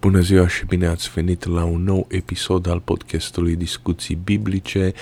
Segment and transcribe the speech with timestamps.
[0.00, 4.92] Bună ziua și bine ați venit la un nou episod al podcastului Discuții Biblice.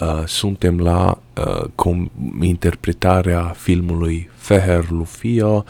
[0.00, 5.64] Uh, suntem la uh, com- interpretarea filmului Feher Lufio,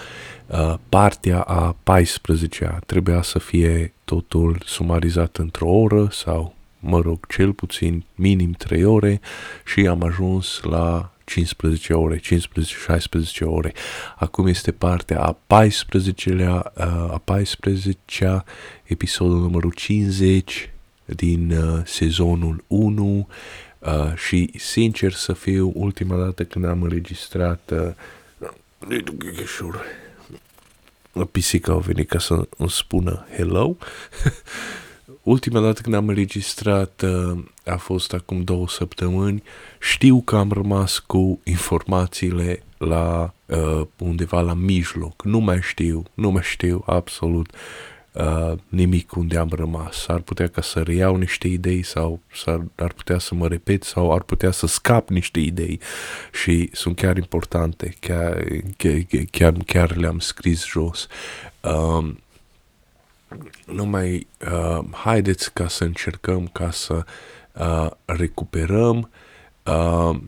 [0.47, 2.79] uh, partea a 14-a.
[2.87, 9.21] Trebuia să fie totul sumarizat într-o oră sau, mă rog, cel puțin minim 3 ore
[9.65, 12.23] și am ajuns la 15 ore, 15-16
[13.41, 13.73] ore.
[14.17, 16.73] Acum este partea a 14-lea,
[17.11, 18.45] a 14-a,
[18.85, 20.71] episodul numărul 50
[21.05, 23.29] din uh, sezonul 1
[23.79, 27.93] uh, și sincer să fiu, ultima dată când am înregistrat uh,
[31.31, 33.77] pisica a venit ca să îmi spună hello
[35.23, 39.43] Ultima dată când am înregistrat uh, a fost acum două săptămâni.
[39.81, 45.25] Știu că am rămas cu informațiile la uh, undeva la mijloc.
[45.25, 47.51] Nu mai știu, nu mai știu absolut
[48.13, 50.05] uh, nimic unde am rămas.
[50.09, 54.13] Ar putea ca să reiau niște idei sau ar, ar putea să mă repet sau
[54.13, 55.81] ar putea să scap niște idei
[56.33, 58.45] și sunt chiar importante, chiar,
[58.77, 61.07] chiar, chiar, chiar le-am scris jos.
[61.61, 62.09] Uh,
[63.67, 67.05] numai uh, haideți ca să încercăm ca să
[67.53, 69.11] uh, recuperăm
[69.65, 70.21] uh,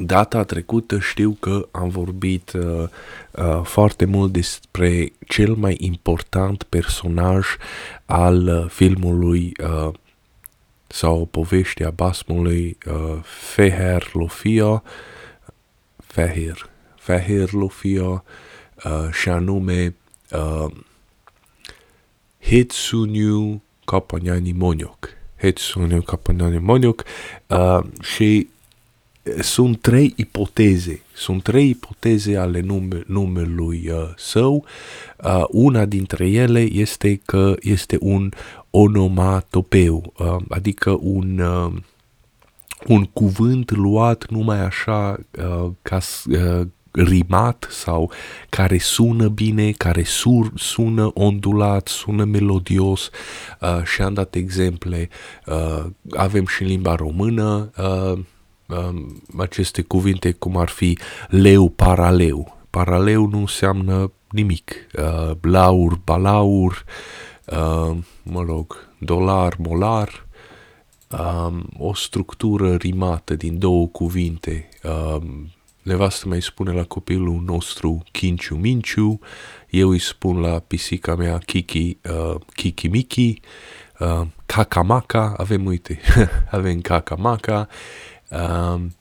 [0.00, 2.88] Data trecută știu că am vorbit uh,
[3.30, 7.46] uh, foarte mult despre cel mai important personaj
[8.04, 9.94] al uh, filmului uh,
[10.86, 14.82] sau poveștii basmului uh, Feher Lofio,
[15.96, 18.24] Feher, Feher Lofio,
[18.84, 19.94] uh, și anume
[20.34, 20.70] uh,
[22.38, 25.08] Hetsuniu Kapanyani Monyok.
[25.36, 27.04] Hetsuniu Kapanyani Monyok
[27.46, 28.48] uh, și
[29.40, 34.64] sunt trei ipoteze, sunt trei ipoteze ale nume, numelui uh, său.
[35.24, 38.32] Uh, una dintre ele este că este un
[38.70, 41.72] onomatopeu, uh, adică un uh,
[42.86, 48.10] un cuvânt luat numai așa uh, ca uh, rimat sau
[48.48, 53.10] care sună bine, care sur, sună ondulat, sună melodios
[53.60, 55.08] uh, și am dat exemple.
[55.46, 58.18] Uh, avem și în limba română uh,
[58.66, 59.04] uh,
[59.38, 62.58] aceste cuvinte cum ar fi leu, paraleu.
[62.70, 64.72] Paraleu nu înseamnă nimic.
[64.98, 66.84] Uh, laur, balaur,
[67.46, 70.26] uh, mă rog, dolar, molar,
[71.18, 75.50] um, o structură rimată din două cuvinte, um,
[75.84, 79.18] Nevastă mai spune la copilul nostru Kinciu Minciu,
[79.70, 83.40] eu îi spun la pisica mea Kiki, uh, Kiki Miki,
[83.98, 86.00] uh, Kakamaka, avem, uite,
[86.50, 87.68] avem Kakamaka,
[88.30, 88.94] um,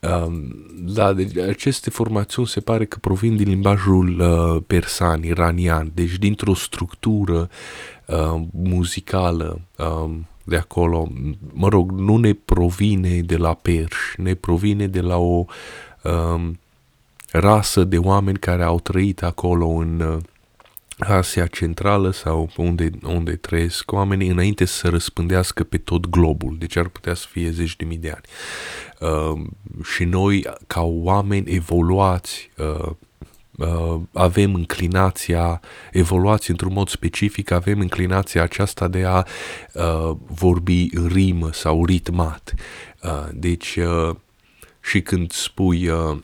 [0.00, 6.18] um, da, deci aceste formațiuni se pare că provin din limbajul uh, persan, iranian, deci
[6.18, 7.50] dintr-o structură
[8.06, 11.08] uh, muzicală um, de acolo,
[11.52, 15.44] mă rog, nu ne provine de la perși, ne provine de la o
[16.02, 16.58] um,
[17.30, 20.16] rasă de oameni care au trăit acolo în uh,
[20.98, 26.88] Asia Centrală sau unde, unde trăiesc oamenii înainte să răspândească pe tot globul, deci ar
[26.88, 28.24] putea să fie zeci de mii de ani.
[29.12, 29.40] Uh,
[29.84, 32.92] și noi, ca oameni evoluați, uh, uh,
[34.12, 35.60] avem înclinația,
[35.92, 39.24] evoluați într-un mod specific, avem înclinația aceasta de a
[39.72, 42.54] uh, vorbi în rimă sau ritmat.
[43.02, 44.16] Uh, deci, uh,
[44.80, 46.18] și când spui uh,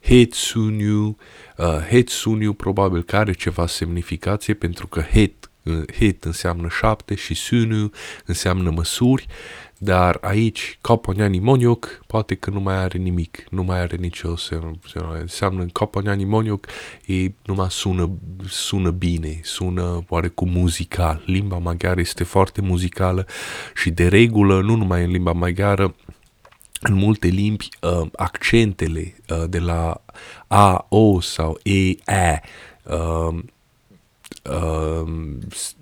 [0.00, 1.16] Hetsuniu,
[1.56, 7.34] uh, Hetsuniu probabil că are ceva semnificație pentru că Het, uh, Het înseamnă șapte și
[7.34, 7.90] Suniu
[8.24, 9.26] înseamnă măsuri,
[9.78, 14.78] dar aici Caponiani Monioc poate că nu mai are nimic, nu mai are nicio semn,
[15.20, 16.66] înseamnă Caponiani Monioc
[17.06, 18.10] e numai sună,
[18.48, 21.22] sună bine, sună oarecum muzical.
[21.26, 23.26] Limba maghiară este foarte muzicală
[23.74, 25.94] și de regulă, nu numai în limba maghiară,
[26.80, 30.00] în multe limbi uh, accentele uh, de la
[30.46, 32.40] A, O sau E, E
[32.82, 33.38] uh,
[34.50, 35.08] uh,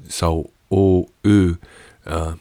[0.06, 1.50] sau O, Ö
[2.05, 2.32] uh,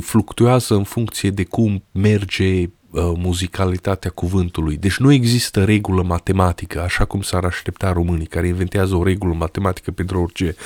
[0.00, 4.76] fluctuează în funcție de cum merge Uh, muzicalitatea cuvântului.
[4.76, 9.90] Deci nu există regulă matematică, așa cum s-ar aștepta românii, care inventează o regulă matematică
[9.90, 10.56] pentru orice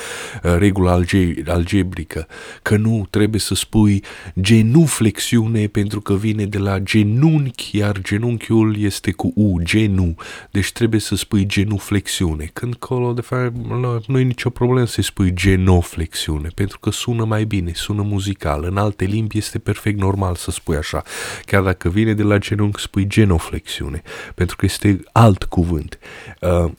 [0.43, 2.27] uh, regulă alge- algebrică,
[2.61, 4.03] că nu trebuie să spui
[4.41, 10.15] genuflexiune pentru că vine de la genunchi, iar genunchiul este cu U, genu,
[10.51, 15.01] deci trebuie să spui genuflexiune, când acolo de fapt nu, nu e nicio problemă să
[15.01, 20.35] spui genoflexiune, pentru că sună mai bine, sună muzical, în alte limbi este perfect normal
[20.35, 21.03] să spui așa,
[21.45, 24.01] chiar dacă vine de la genunchi spui genoflexiune,
[24.35, 25.99] pentru că este alt cuvânt.
[26.41, 26.71] Uh,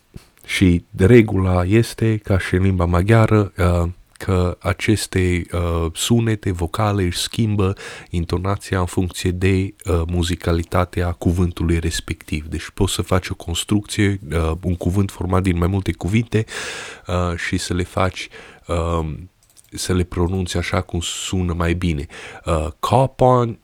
[0.45, 7.19] și regula este, ca și în limba maghiară, uh, că aceste uh, sunete vocale își
[7.19, 7.77] schimbă
[8.11, 12.47] intonația în funcție de uh, muzicalitatea cuvântului respectiv.
[12.47, 16.45] Deci poți să faci o construcție, uh, un cuvânt format din mai multe cuvinte
[17.07, 18.29] uh, și să le faci
[18.67, 19.09] uh,
[19.73, 22.07] să le pronunți așa cum sună mai bine.
[22.45, 23.59] Uh, copani,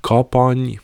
[0.00, 0.80] copani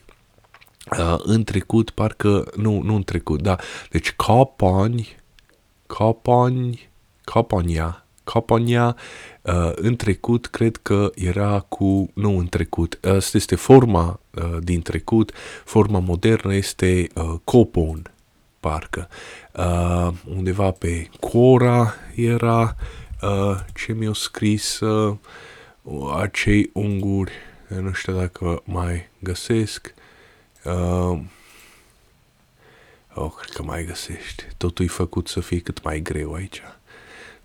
[0.91, 3.57] uh, în trecut, parcă, nu, nu în trecut, da,
[3.91, 5.17] deci copani,
[5.87, 6.89] copani,
[7.25, 8.97] copania, Caponia
[9.43, 14.83] uh, în trecut cred că era cu, nu în trecut, asta este forma uh, din
[14.83, 15.33] trecut,
[15.65, 18.13] forma modernă este uh, Copon,
[18.61, 19.09] parcă.
[19.53, 22.77] Uh, undeva pe Cora era
[23.23, 25.17] uh, ce mi-au scris uh,
[26.17, 27.33] acei unguri,
[27.81, 29.95] nu știu dacă mai găsesc.
[29.97, 30.06] Uh,
[33.15, 34.45] oh, cred că mai găsești.
[34.57, 36.63] Totul e făcut să fie cât mai greu aici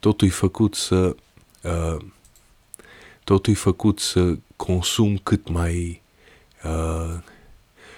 [0.02, 1.16] totul e făcut să
[1.62, 2.06] uh,
[3.24, 6.02] totul e făcut să consum cât mai
[6.64, 7.18] uh,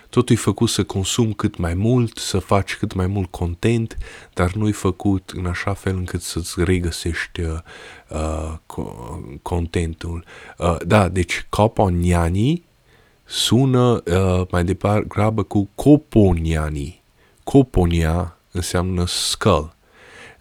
[0.09, 3.97] totul e făcut să consum cât mai mult, să faci cât mai mult content,
[4.33, 7.59] dar nu e făcut în așa fel încât să-ți regăsești uh,
[8.07, 8.53] uh,
[9.41, 10.25] contentul.
[10.57, 12.63] Uh, da, deci Coponiani
[13.33, 17.01] sună uh, mai degrabă cu Coponiani.
[17.43, 19.75] Coponia înseamnă skull.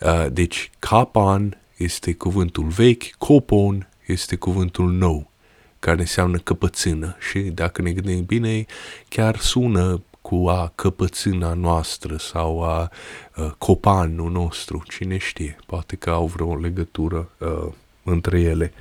[0.00, 5.30] Uh, deci, capan este cuvântul vechi, copon este cuvântul nou,
[5.78, 8.64] care înseamnă căpățână și dacă ne gândim bine,
[9.08, 12.90] chiar sună cu a căpățâna noastră sau a
[13.36, 17.72] uh, copanul nostru, cine știe, poate că au vreo legătură uh,
[18.04, 18.72] între ele.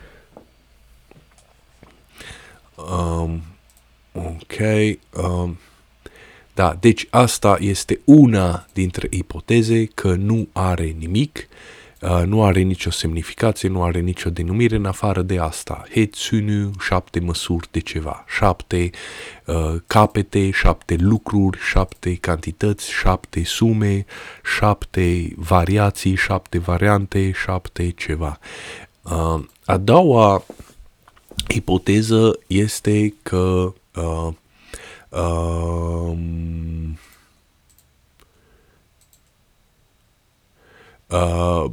[2.75, 3.41] Um,
[4.13, 4.59] ok.
[5.23, 5.57] Um,
[6.53, 11.47] da, deci asta este una dintre ipoteze că nu are nimic,
[12.01, 15.83] uh, nu are nicio semnificație, nu are nicio denumire în afară de asta.
[15.93, 18.89] Hetsunu, șapte măsuri de ceva, șapte
[19.45, 24.05] uh, capete, șapte lucruri, șapte cantități, șapte sume,
[24.57, 28.39] șapte variații, șapte variante, șapte ceva.
[29.01, 30.43] Uh, a doua
[31.47, 34.29] ipoteză este că uh,
[35.11, 36.97] Um,
[41.07, 41.65] uh,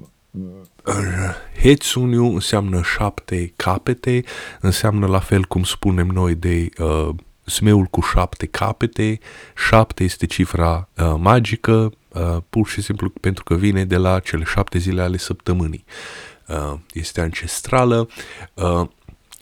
[1.60, 4.24] Hetsuniu înseamnă șapte capete,
[4.60, 7.08] înseamnă la fel cum spunem noi de uh,
[7.44, 9.18] smeul cu șapte capete,
[9.68, 14.44] șapte este cifra uh, magică, uh, pur și simplu pentru că vine de la cele
[14.44, 15.84] șapte zile ale săptămânii.
[16.46, 18.08] Uh, este ancestrală.
[18.54, 18.88] Uh,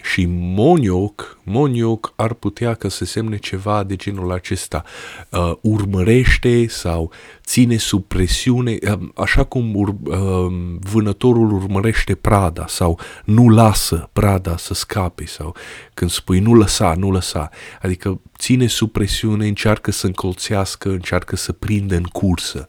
[0.06, 4.84] și monioc, monioc ar putea că să semne ceva de genul acesta,
[5.30, 7.12] uh, urmărește sau
[7.44, 14.56] ține sub presiune, uh, așa cum ur, uh, vânătorul urmărește prada sau nu lasă prada
[14.56, 15.54] să scape sau
[15.94, 17.50] când spui nu lăsa, nu lăsa,
[17.82, 22.68] adică ține sub presiune, încearcă să încolțească, încearcă să prindă în cursă,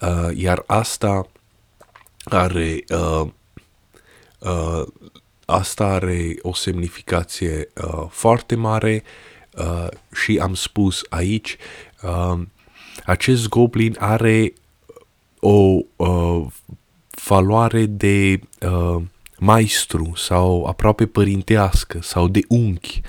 [0.00, 1.26] uh, iar asta
[2.24, 3.26] are uh,
[4.38, 4.86] uh,
[5.50, 9.02] asta are o semnificație uh, foarte mare
[9.56, 11.56] uh, și am spus aici,
[12.02, 12.40] uh,
[13.04, 14.52] acest goblin are
[15.40, 16.46] o uh,
[17.26, 19.02] valoare de uh,
[19.38, 23.00] maestru sau aproape părintească sau de unchi.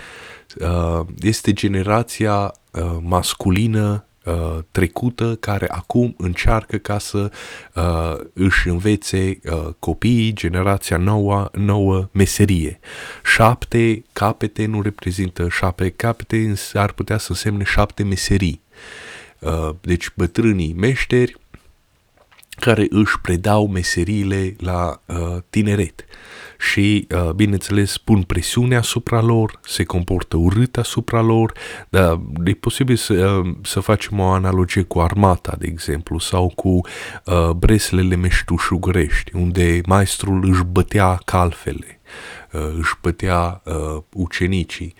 [0.59, 7.31] Uh, este generația uh, masculină uh, trecută care acum încearcă ca să
[7.73, 12.79] uh, își învețe uh, copiii, generația nouă, nouă meserie.
[13.23, 18.61] Șapte capete nu reprezintă șapte capete, ar putea să însemne șapte meserii.
[19.39, 21.39] Uh, deci bătrânii meșteri
[22.59, 26.05] care își predau meseriile la uh, tineret
[26.61, 31.53] și, uh, bineînțeles, pun presiune asupra lor, se comportă urât asupra lor,
[31.89, 36.69] dar e posibil să, uh, să facem o analogie cu armata, de exemplu, sau cu
[36.69, 41.99] uh, breslele meștușugărești, unde maestrul își bătea calfele,
[42.51, 44.93] uh, își bătea uh, ucenicii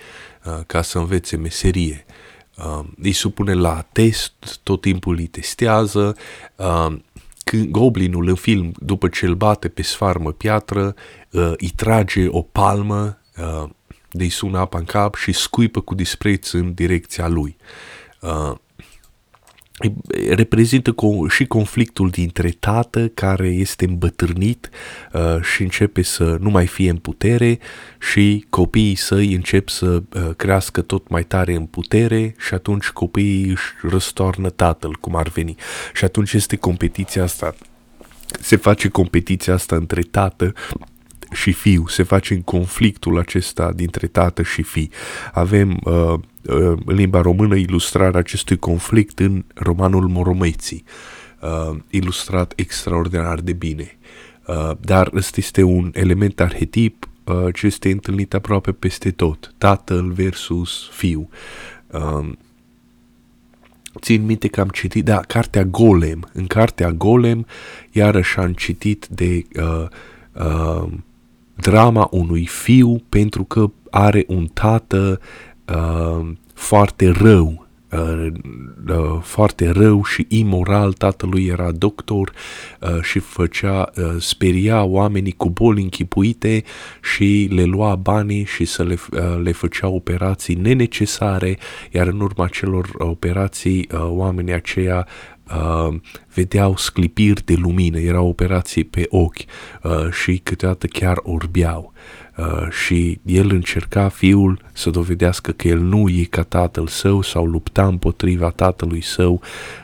[0.45, 2.05] uh, ca să învețe meserie.
[2.57, 6.15] Uh, îi supune la test, tot timpul îi testează,
[6.55, 6.95] uh,
[7.43, 10.95] când goblinul în film, după ce îl bate pe sfarmă piatră,
[11.31, 13.69] uh, îi trage o palmă, uh,
[14.11, 17.57] de-i sună apa în cap și scuipă cu dispreț în direcția lui.
[18.21, 18.55] Uh,
[20.29, 20.95] reprezintă
[21.29, 24.69] și conflictul dintre tată care este îmbătrânit
[25.13, 27.59] uh, și începe să nu mai fie în putere
[27.99, 33.49] și copiii săi încep să uh, crească tot mai tare în putere și atunci copiii
[33.49, 35.55] își răstoarnă tatăl, cum ar veni.
[35.93, 37.55] Și atunci este competiția asta
[38.39, 40.53] se face competiția asta între tată
[41.31, 44.89] și fiu, se face în conflictul acesta dintre tată și fi.
[45.33, 46.19] Avem uh, uh,
[46.85, 50.83] în limba română ilustrarea acestui conflict în romanul Moromeții,
[51.41, 53.97] uh, ilustrat extraordinar de bine.
[54.47, 60.11] Uh, dar ăsta este un element arhetip uh, ce este întâlnit aproape peste tot, tatăl
[60.11, 61.29] versus fiu.
[61.87, 62.29] Uh,
[63.99, 66.29] Țin minte că am citit, da, cartea Golem.
[66.33, 67.45] În cartea Golem,
[67.91, 69.85] iarăși am citit de uh,
[70.33, 70.91] uh,
[71.55, 75.19] drama unui fiu pentru că are un tată
[75.65, 78.27] uh, foarte rău Uh,
[78.87, 82.31] uh, foarte rău și imoral, tatălui era doctor
[82.79, 86.63] uh, și făcea, uh, speria oamenii cu boli închipuite
[87.01, 91.57] și le lua banii și să le, uh, le făcea operații nenecesare,
[91.91, 95.07] iar în urma celor operații uh, oamenii aceia
[95.55, 95.95] uh,
[96.33, 99.37] vedeau sclipiri de lumină, erau operații pe ochi
[99.83, 101.93] uh, și câteodată chiar orbeau.
[102.37, 107.45] Uh, și el încerca fiul să dovedească că el nu e ca tatăl său sau
[107.45, 109.41] lupta împotriva tatălui său.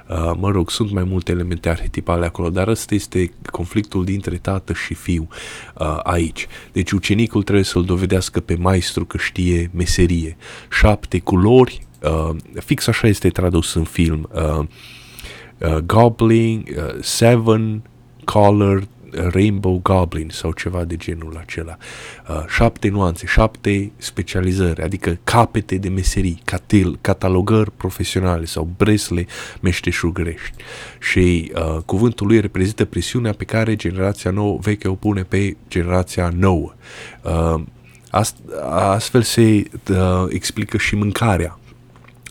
[0.09, 4.73] Uh, mă rog, sunt mai multe elemente arhetipale acolo, dar ăsta este conflictul dintre tată
[4.73, 5.27] și fiu
[5.79, 6.47] uh, aici.
[6.71, 10.37] Deci ucenicul trebuie să-l dovedească pe maestru că știe meserie.
[10.71, 14.29] Șapte culori, uh, fix așa este tradus în film.
[15.61, 17.81] Uh, uh, Goblin, uh, Seven,
[18.23, 21.77] Color, Rainbow Goblin sau ceva de genul acela.
[22.29, 29.25] Uh, șapte nuanțe, șapte specializări, adică capete de meserii, catil, catalogări profesionale sau bresle
[29.61, 30.63] meșteșugărești.
[30.99, 36.33] Și uh, cuvântul lui reprezintă presiunea pe care generația nouă veche o pune pe generația
[36.35, 36.73] nouă.
[37.23, 37.61] Uh,
[38.09, 41.59] ast- astfel se uh, explică și mâncarea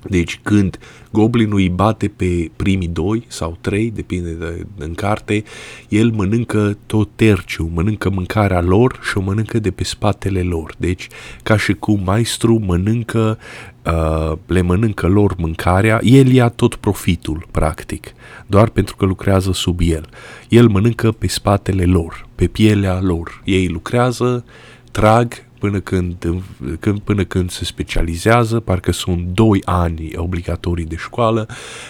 [0.09, 0.79] deci când
[1.11, 5.45] goblinul îi bate pe primii doi sau trei, depinde de, în carte,
[5.89, 10.75] el mănâncă tot terciu, mănâncă mâncarea lor și o mănâncă de pe spatele lor.
[10.79, 11.09] Deci
[11.43, 13.39] ca și cum maestru mănâncă,
[13.85, 18.13] uh, le mănâncă lor mâncarea, el ia tot profitul, practic,
[18.47, 20.09] doar pentru că lucrează sub el.
[20.49, 23.43] El mănâncă pe spatele lor, pe pielea lor.
[23.45, 24.45] Ei lucrează,
[24.91, 26.43] trag, până când,
[26.81, 31.47] când, până când se specializează, parcă sunt doi ani obligatorii de școală,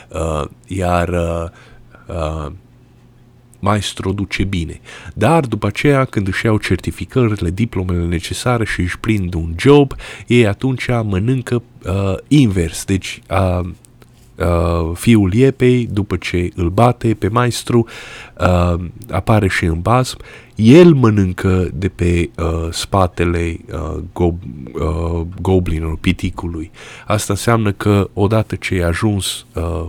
[0.08, 1.48] uh, iar uh,
[2.06, 2.52] uh,
[3.58, 4.80] maestru duce bine.
[5.14, 9.94] Dar după aceea, când își iau certificările, diplomele necesare și își prind un job,
[10.26, 12.84] ei atunci mănâncă uh, invers.
[12.84, 13.68] Deci uh,
[14.38, 17.86] uh, fiul iepei, după ce îl bate pe maestru,
[18.40, 18.74] uh,
[19.10, 20.18] apare și în basm,
[20.54, 24.38] el mănâncă de pe uh, spatele uh, gob,
[24.72, 26.70] uh, goblinului, piticului.
[27.06, 29.86] Asta înseamnă că odată ce ai ajuns uh,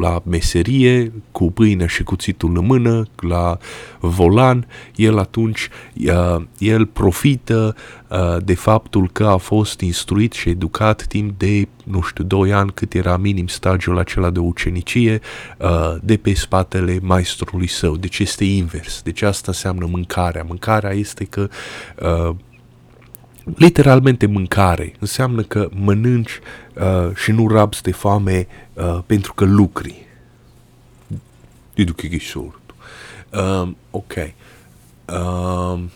[0.00, 3.58] la meserie, cu pâine și cuțitul în mână, la
[4.00, 5.68] volan, el atunci,
[6.06, 7.76] uh, el profită
[8.08, 12.70] uh, de faptul că a fost instruit și educat timp de, nu știu, 2 ani,
[12.74, 15.20] cât era minim stagiul acela de ucenicie,
[15.58, 17.96] uh, de pe spatele maestrului său.
[17.96, 19.02] Deci este invers.
[19.02, 20.44] Deci asta înseamnă mâncarea.
[20.46, 21.48] Mâncarea este că
[22.02, 22.34] uh,
[23.56, 24.92] literalmente mâncare.
[24.98, 26.38] Înseamnă că mănânci
[26.74, 30.06] uh, și nu rabzi de foame uh, pentru că lucri.
[31.74, 32.58] Didu che sordo.
[33.30, 34.12] Um, ok.
[35.06, 35.90] Um,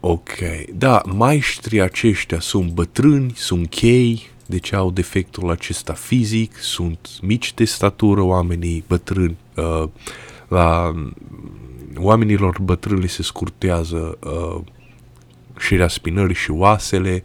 [0.00, 0.30] ok.
[0.74, 7.64] Da, maestrii aceștia sunt bătrâni, sunt chei, deci au defectul acesta fizic, sunt mici de
[7.64, 9.36] statură, oamenii bătrâni.
[9.56, 9.84] Uh,
[10.48, 10.94] la
[11.96, 14.60] oamenilor bătrâni se scurtează uh,
[15.60, 17.22] șirea spinării și oasele,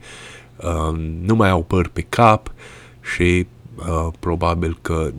[0.56, 2.54] uh, nu mai au păr pe cap
[3.16, 5.12] și uh, probabil că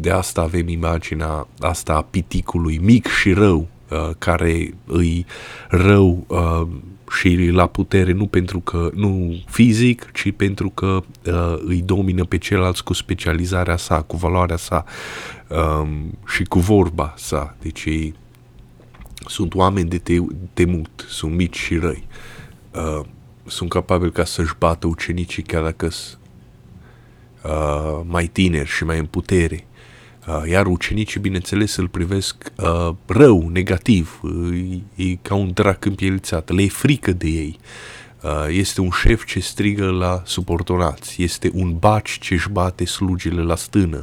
[0.00, 5.26] de asta avem imaginea asta a piticului mic și rău, uh, care îi
[5.68, 6.66] rău uh,
[7.18, 12.38] și la putere nu pentru că, nu fizic, ci pentru că uh, îi domină pe
[12.38, 14.84] ceilalți cu specializarea sa, cu valoarea sa
[15.48, 17.56] um, și cu vorba sa.
[17.60, 18.14] Deci ei
[19.26, 22.06] sunt oameni de te- temut, sunt mici și răi.
[22.74, 23.00] Uh,
[23.46, 26.18] sunt capabili ca să-și bată ucenicii chiar dacă sunt
[27.42, 29.66] uh, mai tineri și mai în putere.
[30.26, 34.20] Uh, iar ucenicii, bineînțeles, îl privesc uh, rău, negativ,
[34.96, 37.58] e, e ca un drac împielițat, le e frică de ei.
[38.22, 43.42] Uh, este un șef ce strigă la suportonați, este un baci ce își bate slugile
[43.42, 44.02] la stână,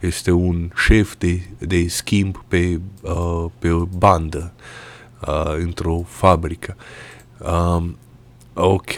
[0.00, 4.52] este un șef de, de schimb pe, uh, pe o bandă
[5.26, 6.76] uh, într-o fabrică.
[7.38, 7.96] Um,
[8.54, 8.90] ok.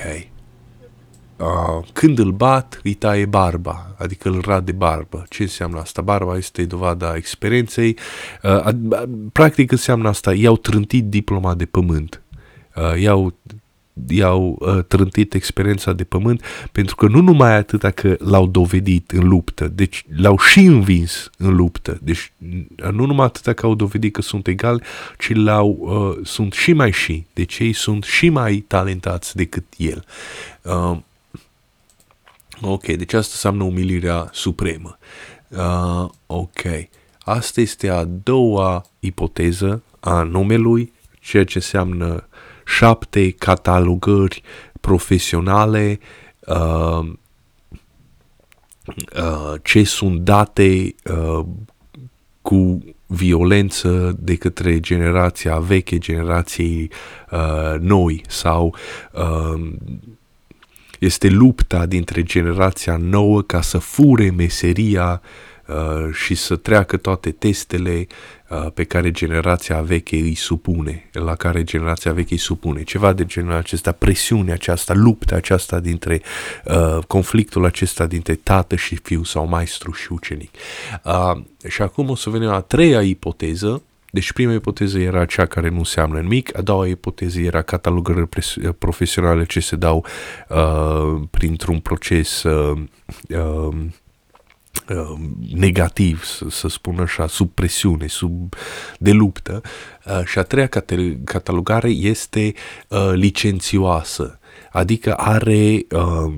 [1.37, 5.25] uh, când îl bat, îi taie barba, adică îl rade barbă.
[5.29, 6.03] Ce înseamnă asta?
[6.03, 7.97] Barba este dovada experienței.
[8.43, 8.69] Uh,
[9.33, 12.23] practic înseamnă asta, i-au trântit diploma de pământ.
[12.77, 13.35] Uh, i-au
[14.09, 19.29] i-au uh, trântit experiența de pământ, pentru că nu numai atât că l-au dovedit în
[19.29, 21.99] luptă, deci l-au și învins în luptă.
[22.03, 22.33] Deci
[22.93, 24.83] nu numai atât că au dovedit că sunt egali,
[25.19, 27.27] ci l-au, uh, sunt și mai și.
[27.33, 30.05] Deci ei sunt și mai talentați decât el.
[30.63, 30.97] Uh,
[32.61, 34.99] ok, deci asta înseamnă umilirea supremă.
[35.49, 36.63] Uh, ok.
[37.19, 42.29] Asta este a doua ipoteză a numelui, ceea ce înseamnă
[42.67, 44.43] șapte catalogări
[44.81, 45.99] profesionale
[46.47, 47.09] uh,
[49.17, 51.45] uh, ce sunt date uh,
[52.43, 56.91] cu violență de către generația veche, generației
[57.31, 58.75] uh, noi sau
[59.13, 59.73] uh,
[60.99, 65.56] este lupta dintre generația nouă ca să fure meseria uh,
[66.13, 68.07] și să treacă toate testele
[68.51, 73.25] Uh, pe care generația veche îi supune, la care generația veche îi supune, ceva de
[73.25, 76.23] genul acesta, presiune aceasta, lupta aceasta dintre
[76.65, 80.51] uh, conflictul acesta dintre tată și fiu sau maestru și ucenic.
[81.05, 85.47] Uh, și acum o să venim la a treia ipoteză, deci prima ipoteză era cea
[85.47, 88.29] care nu înseamnă nimic, a doua ipoteză era catalogările
[88.79, 90.05] profesionale ce se dau
[90.49, 92.79] uh, printr-un proces uh,
[93.29, 93.93] uh, Um,
[95.55, 98.55] negativ, să, să spun așa, sub presiune, sub
[98.99, 99.61] de luptă.
[100.07, 100.69] Uh, și a treia
[101.25, 102.53] catalogare este
[102.89, 104.39] uh, licențioasă,
[104.73, 106.33] adică are, uh,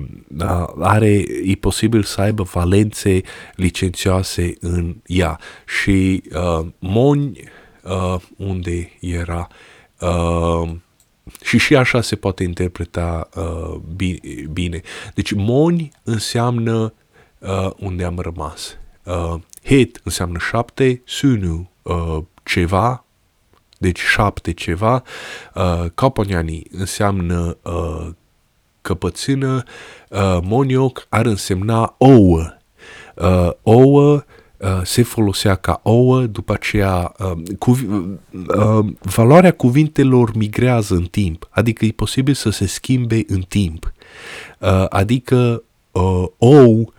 [0.79, 3.21] are, e posibil să aibă valențe
[3.55, 5.39] licențioase în ea.
[5.65, 7.39] Și uh, Moni,
[7.83, 9.47] uh, unde era,
[9.99, 10.69] uh,
[11.43, 13.81] și și așa se poate interpreta uh,
[14.51, 14.81] bine.
[15.13, 16.93] Deci moni înseamnă
[17.39, 18.77] uh, unde am rămas.
[19.03, 23.03] Uh, hit înseamnă șapte, sunu uh, ceva,
[23.77, 25.03] deci șapte ceva.
[25.55, 28.07] Uh, Caponiani înseamnă uh,
[28.81, 29.63] căpățână,
[30.09, 32.53] uh, monioc ar însemna ouă.
[33.15, 34.23] Uh, ouă
[34.57, 41.47] uh, se folosea ca ouă, după aceea uh, cuvi, uh, valoarea cuvintelor migrează în timp,
[41.49, 43.93] adică e posibil să se schimbe în timp.
[44.59, 46.93] Uh, adică uh, ou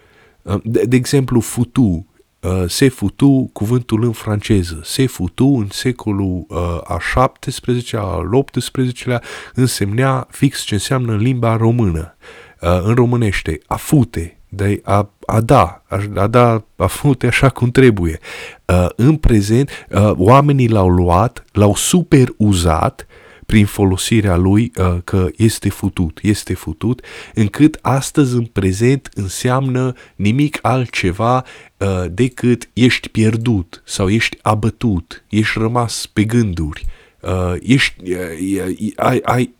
[0.64, 2.07] de, de exemplu, futu,
[2.40, 6.98] uh, se futu, cuvântul în franceză, se futu în secolul uh, a
[7.40, 9.22] XVII-lea, al XVIII-lea,
[9.55, 12.16] însemnea fix ce înseamnă în limba română,
[12.61, 17.48] uh, în românește, a fute, de a, a da, aș, a da, a fute așa
[17.48, 18.18] cum trebuie.
[18.66, 23.07] Uh, în prezent, uh, oamenii l-au luat, l-au super uzat
[23.51, 30.59] prin folosirea lui uh, că este futut, este futut, încât astăzi în prezent înseamnă nimic
[30.63, 31.45] altceva
[31.77, 36.87] uh, decât ești pierdut sau ești abătut, ești rămas pe gânduri,
[37.21, 39.55] uh, ești, uh, ai, ai,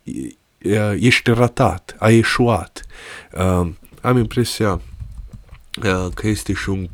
[0.63, 2.85] uh, ești ratat, ai eșuat.
[3.33, 3.67] Uh,
[4.01, 4.71] am impresia
[5.83, 6.89] uh, că este și un,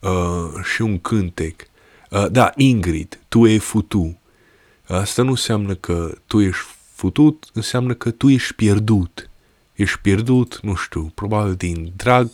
[0.00, 1.66] uh, și un cântec.
[2.10, 4.18] Uh, da, Ingrid, tu e futu.
[4.88, 9.30] Asta nu înseamnă că tu ești futut, înseamnă că tu ești pierdut.
[9.74, 12.30] Ești pierdut, nu știu, probabil din drag,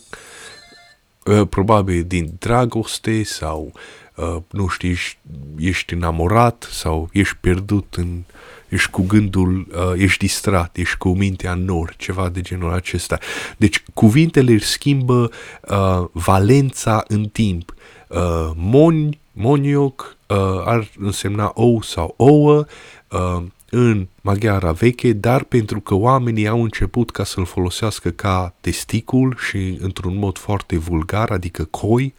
[1.25, 3.71] uh, probabil din dragoste sau,
[4.15, 5.17] uh, nu știu, ești,
[5.57, 8.21] ești enamorat sau ești pierdut în,
[8.69, 13.17] ești cu gândul, uh, ești distrat, ești cu mintea în nor, ceva de genul acesta.
[13.57, 15.31] Deci cuvintele își schimbă
[15.69, 17.73] uh, valența în timp.
[18.07, 22.65] Uh, moni, monioc uh, ar însemna ou sau ouă
[23.11, 29.37] uh, în maghiara veche, dar pentru că oamenii au început ca să-l folosească ca testicul
[29.47, 32.13] și într-un mod foarte vulgar, adică coi,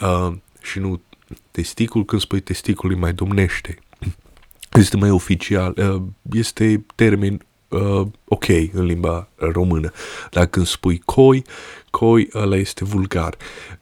[0.00, 0.32] uh,
[0.62, 1.00] și nu
[1.50, 3.78] testicul, când spui testicul îi mai domnește.
[4.72, 9.92] Este mai oficial, uh, este termen uh, ok în limba română.
[10.30, 11.44] Dar când spui coi,
[11.90, 13.36] coi ăla este vulgar.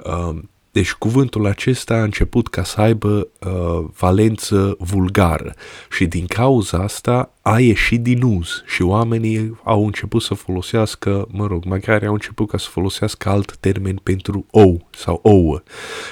[0.04, 0.38] Uh,
[0.76, 5.54] deci cuvântul acesta a început ca să aibă uh, valență vulgară.
[5.90, 11.46] Și din cauza asta a ieșit din uz și oamenii au început să folosească, mă
[11.46, 15.62] rog, maghiari au început ca să folosească alt termen pentru ou sau ouă.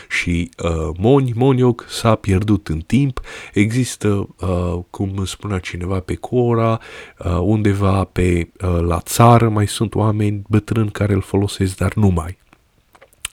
[0.09, 3.21] Și uh, moni, monioc s-a pierdut în timp,
[3.53, 4.09] există,
[4.41, 6.81] uh, cum îmi spunea cineva pe Cora,
[7.19, 12.09] uh, undeva pe uh, la țară mai sunt oameni bătrâni care îl folosesc, dar nu
[12.09, 12.43] mai.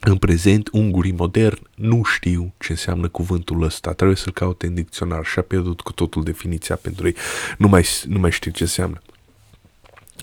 [0.04, 5.26] În prezent, ungurii moderni nu știu ce înseamnă cuvântul ăsta, trebuie să-l caute în dicționar
[5.26, 7.16] și a pierdut cu totul definiția pentru ei,
[7.58, 9.02] nu mai, nu mai știu ce înseamnă.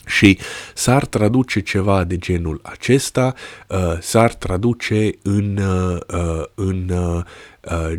[0.07, 0.39] și
[0.75, 3.35] s-ar traduce ceva de genul acesta,
[3.69, 7.25] uh, s-ar traduce în, uh, uh în, uh,
[7.73, 7.99] uh,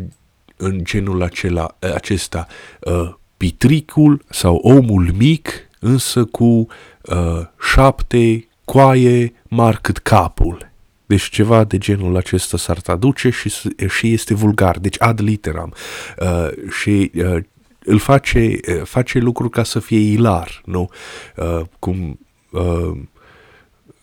[0.56, 2.46] în genul acela, uh, acesta,
[2.80, 10.69] uh, pitricul sau omul mic, însă cu uh, șapte coaie mari cât capul.
[11.10, 13.52] Deci ceva de genul acesta s-ar traduce și,
[13.88, 15.74] și este vulgar, deci ad literam.
[16.18, 17.36] Uh, și uh,
[17.84, 20.88] îl face, uh, face lucru ca să fie ilar, nu?
[21.36, 22.18] Uh, cum,
[22.50, 22.96] uh,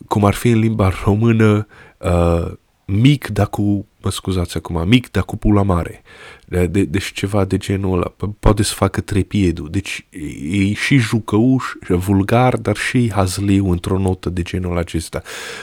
[0.08, 1.68] cum ar fi în limba română
[1.98, 2.52] uh,
[2.86, 6.02] mic, dar cu, mă scuzați acum, mic, dar cu pula mare.
[6.46, 8.14] De, de, deci ceva de genul ăla.
[8.40, 9.70] Poate să facă trepiedul.
[9.70, 10.08] Deci
[10.50, 15.22] e și jucăuș, vulgar, dar și hazliu într-o notă de genul acesta.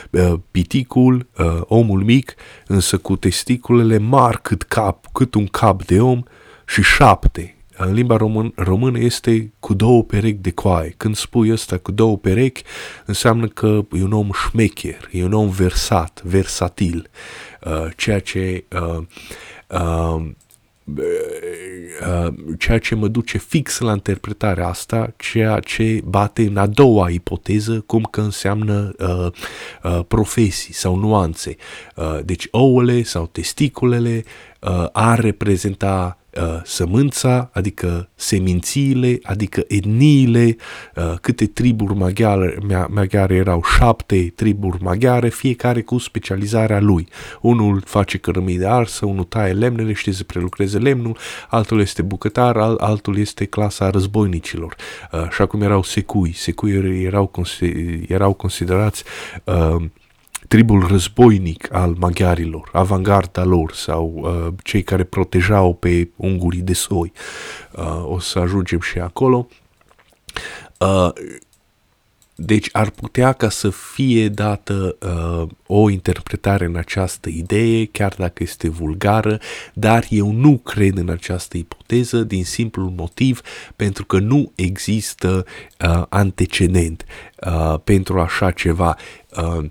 [0.09, 2.35] Uh, piticul, uh, omul mic,
[2.67, 6.23] însă cu testiculele mari cât cap, cât un cap de om
[6.65, 10.93] și șapte în limba român, română este cu două perechi de coaie.
[10.97, 12.63] Când spui ăsta cu două perechi,
[13.05, 17.54] înseamnă că e un om șmecher, e un om versat, versatil, uh,
[17.95, 19.03] ceea ce uh,
[19.67, 20.25] uh,
[20.85, 27.09] uh, ceea ce mă duce fix la interpretarea asta, ceea ce bate în a doua
[27.09, 29.27] ipoteză, cum că înseamnă uh,
[29.83, 31.55] uh, profesii sau nuanțe.
[31.95, 34.23] Uh, deci ouăle sau testiculele
[34.59, 40.55] uh, ar reprezenta uh, sămânța, adică semințiile, adică etniile,
[40.95, 42.57] uh, câte triburi maghiare,
[42.89, 47.07] maghiare erau, șapte triburi maghiare, fiecare cu specializarea lui.
[47.41, 51.17] Unul face cărămidă arsă, unul taie lemnele, știe să prelucreze lemnul,
[51.49, 54.75] altul este bucătar, al, altul este clasa războinicilor.
[55.11, 57.31] Uh, așa cum erau secui, secui erau,
[58.07, 59.03] erau considerați
[59.43, 59.83] uh,
[60.47, 67.11] tribul războinic al maghiarilor, avangarda lor sau uh, cei care protejau pe ungurii de soi.
[67.71, 69.47] Uh, o să ajungem și acolo.
[70.79, 71.09] Uh,
[72.37, 78.43] deci ar putea ca să fie dată uh, o interpretare în această idee, chiar dacă
[78.43, 79.39] este vulgară,
[79.73, 83.41] dar eu nu cred în această ipoteză din simplul motiv
[83.75, 85.45] pentru că nu există
[85.85, 87.05] uh, antecedent
[87.47, 88.95] uh, pentru așa ceva.
[89.37, 89.65] Uh,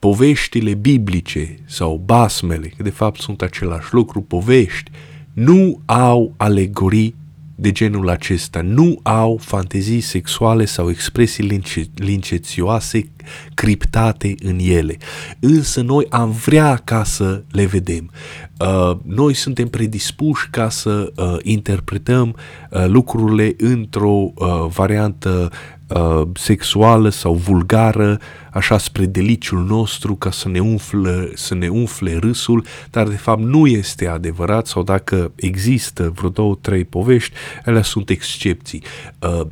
[0.00, 4.90] poveștile biblice sau basmele, că de fapt sunt același lucru, povești,
[5.32, 7.14] nu au alegorii
[7.54, 13.10] de genul acesta, nu au fantezii sexuale sau expresii lince- lincețioase
[13.54, 14.96] criptate în ele.
[15.40, 18.10] Însă noi am vrea ca să le vedem.
[18.58, 22.36] Uh, noi suntem predispuși ca să uh, interpretăm
[22.70, 25.50] uh, lucrurile într-o uh, variantă
[25.90, 28.18] uh, sexuală sau vulgară,
[28.52, 33.40] așa spre deliciul nostru, ca să ne, umfle, să ne umfle râsul, dar de fapt
[33.40, 38.82] nu este adevărat sau dacă există vreo două, trei povești, ele sunt excepții.
[39.18, 39.46] Uh,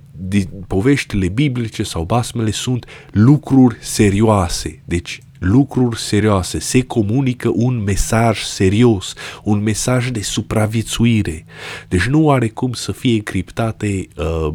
[0.66, 9.14] poveștile biblice sau basmele sunt lucruri serioase, deci lucruri serioase, se comunică un mesaj serios,
[9.42, 11.44] un mesaj de supraviețuire.
[11.88, 14.54] Deci nu are cum să fie criptate uh,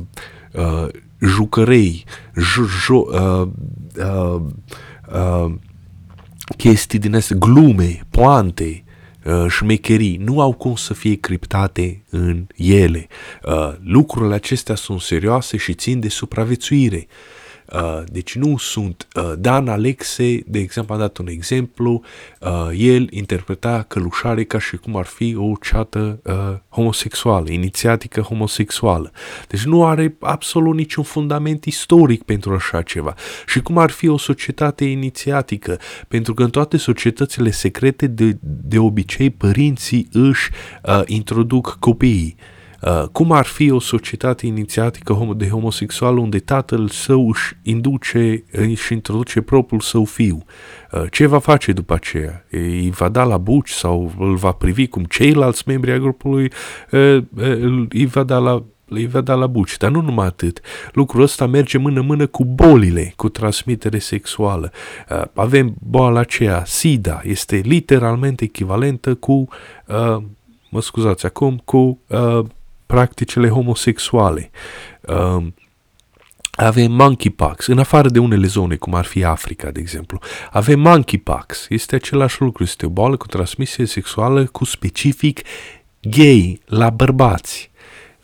[0.53, 0.87] uh,
[1.21, 2.03] jucărei,
[2.35, 3.47] jo, jo, uh,
[3.97, 4.41] uh,
[5.13, 5.53] uh,
[6.57, 8.83] chestii din astea, glume, poante,
[9.25, 13.07] uh, șmecherii, nu au cum să fie criptate în ele.
[13.43, 17.07] Uh, lucrurile acestea sunt serioase și țin de supraviețuire.
[17.09, 17.42] Uh,
[18.05, 19.07] deci nu sunt.
[19.15, 22.01] Uh, Dan Alexe, de exemplu, a dat un exemplu,
[22.39, 26.33] uh, el interpreta călușare ca și cum ar fi o ceată uh,
[26.69, 29.11] homosexuală, inițiatică homosexuală.
[29.47, 33.13] Deci nu are absolut niciun fundament istoric pentru așa ceva.
[33.45, 38.79] Și cum ar fi o societate inițiatică, pentru că în toate societățile secrete de, de
[38.79, 40.49] obicei părinții își
[40.83, 42.35] uh, introduc copiii.
[42.85, 48.93] Uh, cum ar fi o societate inițiatică de homosexual unde tatăl său își induce, își
[48.93, 50.43] introduce propriul său fiu?
[50.91, 52.45] Uh, ce va face după aceea?
[52.49, 56.51] Îi va da la buci sau îl va privi cum ceilalți membri ai grupului
[56.91, 57.17] uh,
[57.89, 60.61] îi va da la îi va da la buci, dar nu numai atât.
[60.91, 64.71] Lucrul ăsta merge mână-mână cu bolile, cu transmitere sexuală.
[65.33, 69.47] Avem boala aceea, SIDA, este literalmente echivalentă cu,
[70.69, 71.99] mă scuzați acum, cu
[72.93, 74.51] practicile homosexuale.
[75.01, 75.45] Uh,
[76.51, 80.19] avem monkeypox, în afară de unele zone, cum ar fi Africa, de exemplu.
[80.51, 85.41] Avem monkeypox, este același lucru, este o boală cu transmisie sexuală cu specific
[86.01, 87.71] gay, la bărbați.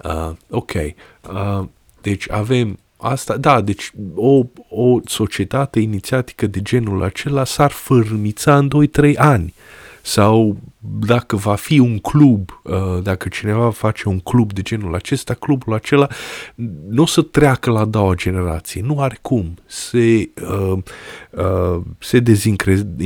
[0.03, 1.63] Uh, ok, uh,
[2.01, 8.69] deci avem asta, da, deci o, o societate inițiatică de genul acela s-ar fărâmița în
[9.13, 9.53] 2-3 ani.
[10.01, 15.33] sau dacă va fi un club, uh, dacă cineva face un club de genul acesta,
[15.33, 16.07] clubul acela
[16.89, 20.77] nu o să treacă la a doua generație, nu are cum, se, uh,
[21.31, 22.19] uh, se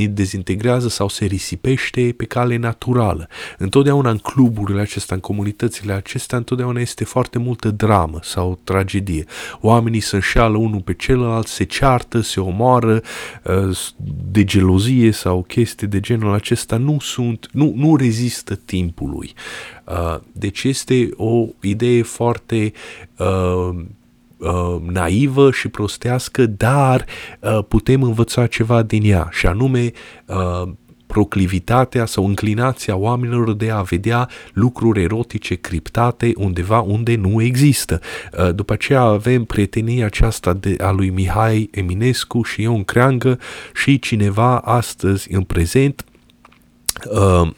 [0.08, 3.28] dezintegrează sau se risipește pe cale naturală.
[3.58, 9.24] Întotdeauna în cluburile acestea, în comunitățile acestea, întotdeauna este foarte multă dramă sau tragedie.
[9.60, 13.02] Oamenii se înșeală unul pe celălalt, se ceartă, se omoară
[14.30, 19.32] de gelozie sau chestii de genul acesta, nu sunt, nu nu, nu rezistă timpului.
[19.84, 22.72] Uh, deci este o idee foarte
[23.18, 23.68] uh,
[24.36, 27.04] uh, naivă și prostească, dar
[27.40, 29.92] uh, putem învăța ceva din ea, și anume
[30.26, 30.68] uh,
[31.06, 38.00] proclivitatea sau înclinația oamenilor de a vedea lucruri erotice criptate undeva unde nu există.
[38.38, 43.38] Uh, după aceea avem prietenia aceasta de, a lui Mihai Eminescu și Ion Creangă
[43.74, 46.04] și cineva astăzi în prezent
[47.10, 47.50] uh,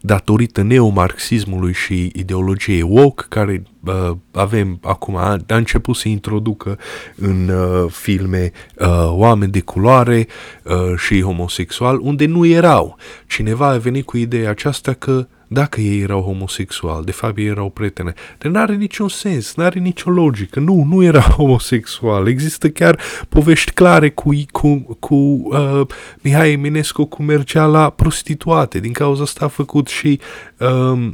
[0.00, 6.78] datorită neomarxismului și ideologiei woke, care uh, avem acum, a, a început să introducă
[7.16, 10.26] în uh, filme uh, oameni de culoare
[10.62, 12.96] uh, și homosexual, unde nu erau.
[13.26, 17.70] Cineva a venit cu ideea aceasta că dacă ei erau homosexuali, de fapt ei erau
[17.70, 18.14] prietene.
[18.38, 20.60] Dar n-are niciun sens, n-are nicio logică.
[20.60, 22.28] Nu, nu era homosexual.
[22.28, 25.80] Există chiar povești clare cu, cu, cu uh,
[26.20, 28.80] Mihai Eminescu cum mergea la prostituate.
[28.80, 30.20] Din cauza asta a făcut și...
[30.58, 31.10] Uh,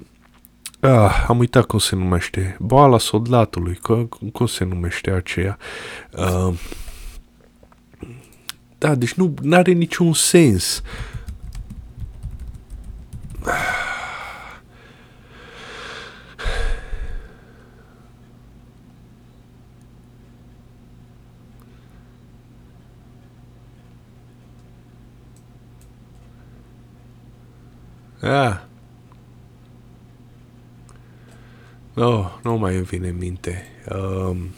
[0.81, 2.57] Ah, am uitat cum se numește.
[2.61, 3.79] Boala soldatului.
[3.83, 5.59] Cum, cum se numește aceea?
[6.11, 6.55] Uh,
[8.79, 10.83] da, deci nu are niciun sens.
[13.45, 13.94] Ah.
[31.95, 33.67] No, nu mai îmi vine în minte.
[33.95, 34.51] Um,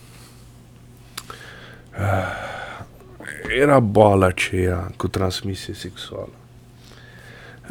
[1.98, 6.32] uh, era boala aceea cu transmisie sexuală.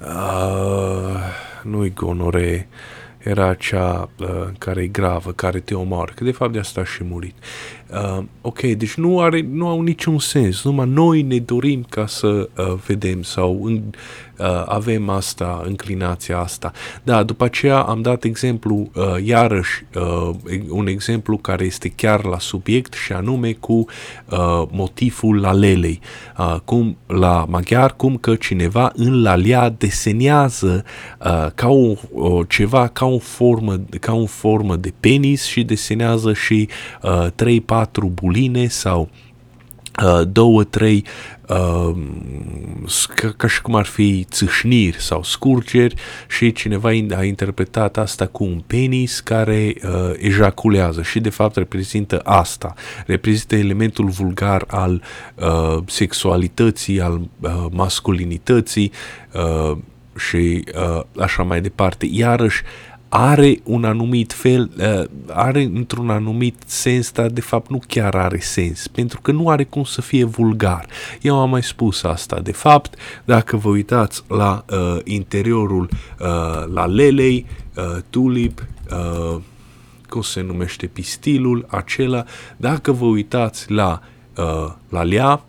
[0.01, 1.21] Uh,
[1.63, 2.67] nu-i gonore,
[3.17, 6.83] era cea uh, care e gravă, care te omoară, că de fapt de asta a
[6.83, 7.35] și murit.
[7.93, 12.27] Uh, ok, deci nu, are, nu au niciun sens, numai noi ne dorim ca să
[12.27, 13.81] uh, vedem sau în,
[14.37, 16.71] uh, avem asta, înclinația asta.
[17.03, 20.29] Da, după aceea am dat exemplu, uh, iarăși, uh,
[20.69, 23.87] un exemplu care este chiar la subiect și anume cu uh,
[24.71, 25.99] motivul lalelei.
[26.37, 30.83] Uh, cum la maghiar, cum că cineva în lalea desenează
[31.19, 36.33] uh, ca o, o, ceva, ca o formă, ca o formă de penis și desenează
[36.33, 36.69] și
[37.01, 39.09] uh, 3 patru buline sau
[40.03, 41.05] uh, două, trei,
[41.47, 41.95] uh,
[43.15, 45.95] ca, ca și cum ar fi țâșniri sau scurgeri
[46.27, 52.19] și cineva a interpretat asta cu un penis care uh, ejaculează și de fapt reprezintă
[52.23, 52.73] asta,
[53.05, 55.01] reprezintă elementul vulgar al
[55.35, 58.91] uh, sexualității, al uh, masculinității
[59.33, 59.77] uh,
[60.17, 62.07] și uh, așa mai departe.
[62.11, 62.63] Iarăși,
[63.17, 68.39] are un anumit fel, uh, are într-un anumit sens, dar de fapt nu chiar are
[68.39, 70.85] sens, pentru că nu are cum să fie vulgar.
[71.21, 72.39] Eu am mai spus asta.
[72.39, 79.41] De fapt, dacă vă uitați la uh, interiorul, uh, la lelei, uh, tulip, uh,
[80.09, 82.23] cum se numește pistilul acela,
[82.57, 84.01] dacă vă uitați la,
[84.37, 85.43] uh, la lea,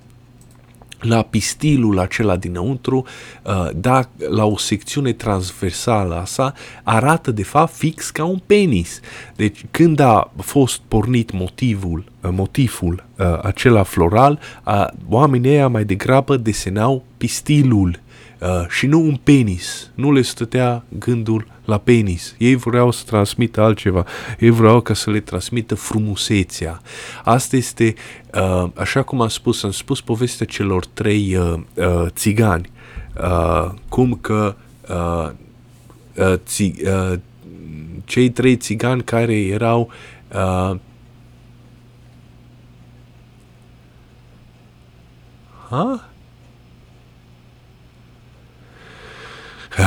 [1.08, 3.06] la pistilul acela dinăuntru,
[3.42, 9.00] uh, da, la o secțiune transversală a sa, arată de fapt fix ca un penis.
[9.36, 14.38] Deci când a fost pornit motivul, uh, motivul uh, acela floral,
[15.08, 18.00] oamenii ăia mai degrabă desenau pistilul
[18.40, 19.90] uh, și nu un penis.
[19.94, 22.34] Nu le stătea gândul la penis.
[22.38, 24.04] Ei vreau să transmită altceva.
[24.38, 26.80] Ei vreau ca să le transmită frumusețea.
[27.24, 27.94] Asta este,
[28.34, 32.70] uh, așa cum am spus, am spus povestea celor trei uh, uh, țigani.
[33.20, 34.56] Uh, cum că
[34.88, 35.30] uh,
[36.14, 37.18] uh, ți, uh,
[38.04, 39.90] cei trei țigani care erau
[40.34, 40.76] uh,
[45.68, 46.00] Huh?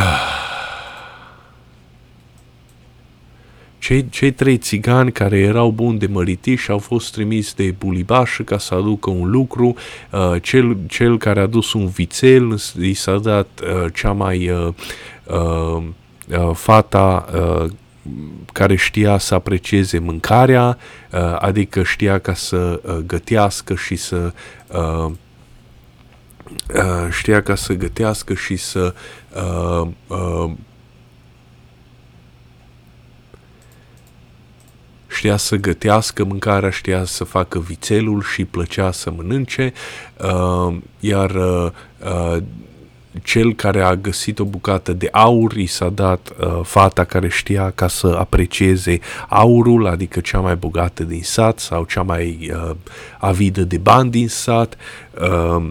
[3.79, 8.57] Cei, cei trei țigani care erau buni de măritiși au fost trimis de bulibașă ca
[8.57, 9.75] să aducă un lucru.
[10.11, 14.67] Uh, cel, cel care a dus un vițel i s-a dat uh, cea mai uh,
[15.23, 15.83] uh,
[16.27, 17.69] uh, fata uh,
[18.53, 20.77] care știa să aprecieze mâncarea,
[21.11, 24.33] uh, adică știa ca să uh, gătească și să
[26.75, 28.93] uh, uh, știa ca să gătească și să
[29.35, 30.51] uh, uh,
[35.07, 39.73] știa să gătească mâncarea, știa să facă vițelul și plăcea să mănânce,
[40.17, 41.71] uh, iar uh,
[42.03, 42.37] uh,
[43.23, 47.71] cel care a găsit o bucată de aur i s-a dat uh, fata care știa
[47.75, 52.75] ca să aprecieze aurul, adică cea mai bogată din sat sau cea mai uh,
[53.19, 54.77] avidă de bani din sat,
[55.21, 55.67] uh,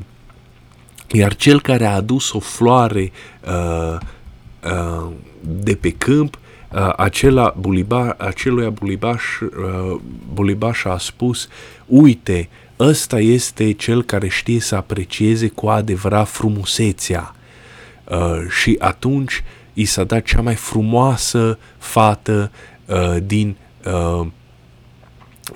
[1.13, 3.13] iar cel care a adus o floare
[3.47, 3.99] uh,
[4.65, 6.39] uh, de pe câmp
[6.73, 10.01] uh, acela buliba, aceluia bulibaș, uh,
[10.33, 11.49] bulibaș a spus,
[11.87, 17.35] uite, ăsta este cel care știe să aprecieze cu adevărat frumusețea.
[18.05, 19.43] Uh, și atunci
[19.73, 22.51] i s-a dat cea mai frumoasă fată
[22.87, 24.27] uh, din, uh,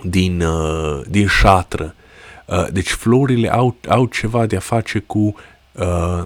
[0.02, 1.94] din, uh, din șatră.
[2.52, 5.34] Uh, deci florile au, au ceva de a face cu
[5.72, 6.22] uh,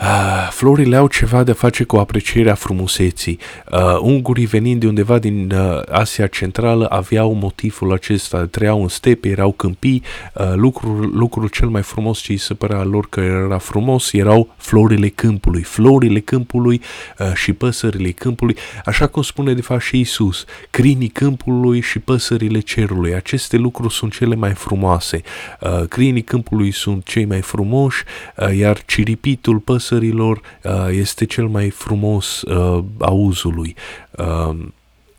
[0.00, 3.38] Uh, florile au ceva de a face cu aprecierea frumuseții.
[3.72, 9.28] Uh, ungurii venind de undeva din uh, Asia Centrală aveau motivul acesta, trăiau în stepe,
[9.28, 10.02] erau câmpii,
[10.34, 14.54] uh, lucrul, lucrul cel mai frumos ce îi se părea lor că era frumos erau
[14.56, 16.80] florile câmpului, florile câmpului
[17.18, 22.60] uh, și păsările câmpului, așa cum spune de fapt și Isus, crinii câmpului și păsările
[22.60, 23.14] cerului.
[23.14, 25.22] Aceste lucruri sunt cele mai frumoase.
[25.60, 28.02] Uh, crinii câmpului sunt cei mai frumoși,
[28.36, 33.76] uh, iar ciripitul păsărilor păsărilor uh, este cel mai frumos uh, auzului.
[34.10, 34.48] Uh,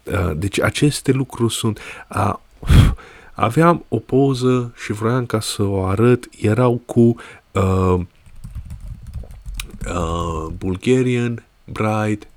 [0.03, 1.79] uh, deci aceste lucruri sunt...
[2.15, 2.33] Uh,
[3.33, 7.15] aveam o poză și vroiam ca să o arăt, erau cu
[7.51, 7.99] uh,
[9.87, 12.27] uh, Bulgarian Bride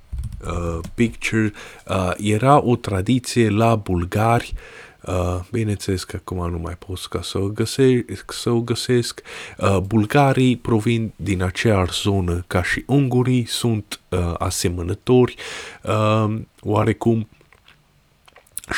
[0.47, 1.53] uh, Picture,
[1.89, 7.23] uh, era o tradiție la bulgari uh, Uh, bineînțeles că acum nu mai pot ca
[7.23, 8.33] să o găsesc.
[8.33, 9.23] Să o găsesc.
[9.59, 15.35] Uh, bulgarii provin din aceeași zonă ca și ungurii, sunt uh, asemănători,
[15.83, 17.29] uh, oarecum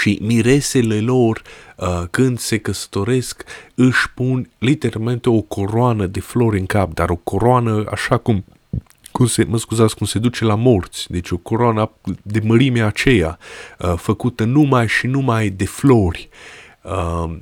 [0.01, 1.43] și miresele lor,
[1.77, 7.17] uh, când se căsătoresc, își pun literalmente o coroană de flori în cap, dar o
[7.17, 8.45] coroană așa cum
[9.19, 11.91] cum se, mă scuzați, cum se duce la morți, deci o coroană
[12.23, 13.39] de mărimea aceea,
[13.79, 16.29] uh, făcută numai și numai de flori.
[16.83, 17.37] Uh,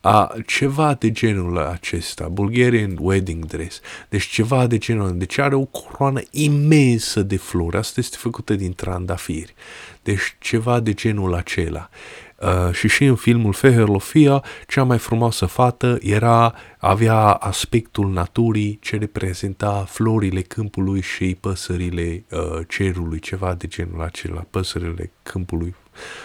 [0.00, 5.64] a, ceva de genul acesta, Bulgarian wedding dress, deci ceva de genul, deci are o
[5.64, 9.54] coroană imensă de flori, asta este făcută din trandafiri,
[10.02, 11.88] deci ceva de genul acela.
[11.90, 12.29] Uh,
[12.72, 19.84] și și în filmul Feherlofia, cea mai frumoasă fată era, avea aspectul naturii ce reprezenta
[19.88, 25.74] florile câmpului și păsările uh, cerului, ceva de genul acela, păsările câmpului,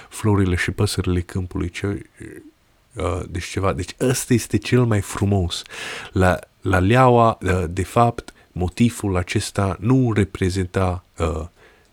[0.09, 2.09] florile și păsările câmpului, ce,
[2.93, 5.61] uh, deci ceva, deci ăsta este cel mai frumos.
[6.11, 11.45] La, la leaua, uh, de fapt, motivul acesta nu reprezenta, uh,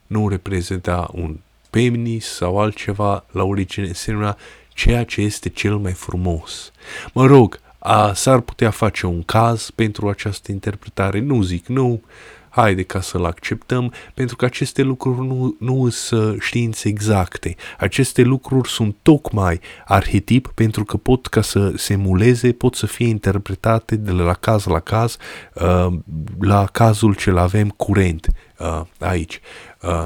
[0.06, 1.36] nu reprezenta un
[1.72, 4.36] penis sau altceva la origine însemna
[4.74, 6.72] ceea ce este cel mai frumos.
[7.12, 12.02] Mă rog, a, s-ar putea face un caz pentru această interpretare, nu zic nu,
[12.48, 17.56] haide ca să-l acceptăm, pentru că aceste lucruri nu, nu sunt științe exacte.
[17.78, 23.06] Aceste lucruri sunt tocmai arhetip pentru că pot ca să se emuleze, pot să fie
[23.06, 25.16] interpretate de la caz la caz,
[25.54, 25.92] uh,
[26.40, 28.26] la cazul ce-l avem curent
[28.58, 29.40] uh, aici.
[29.82, 30.04] Uh,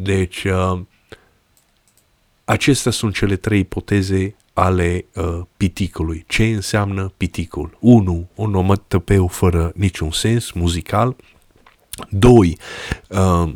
[0.00, 0.80] deci, uh,
[2.44, 6.24] acestea sunt cele trei ipoteze ale uh, piticului.
[6.26, 7.76] Ce înseamnă piticul?
[7.80, 8.12] 1.
[8.12, 11.16] Un onomătăpeu fără niciun sens muzical.
[12.10, 12.58] 2.
[13.08, 13.52] Uh,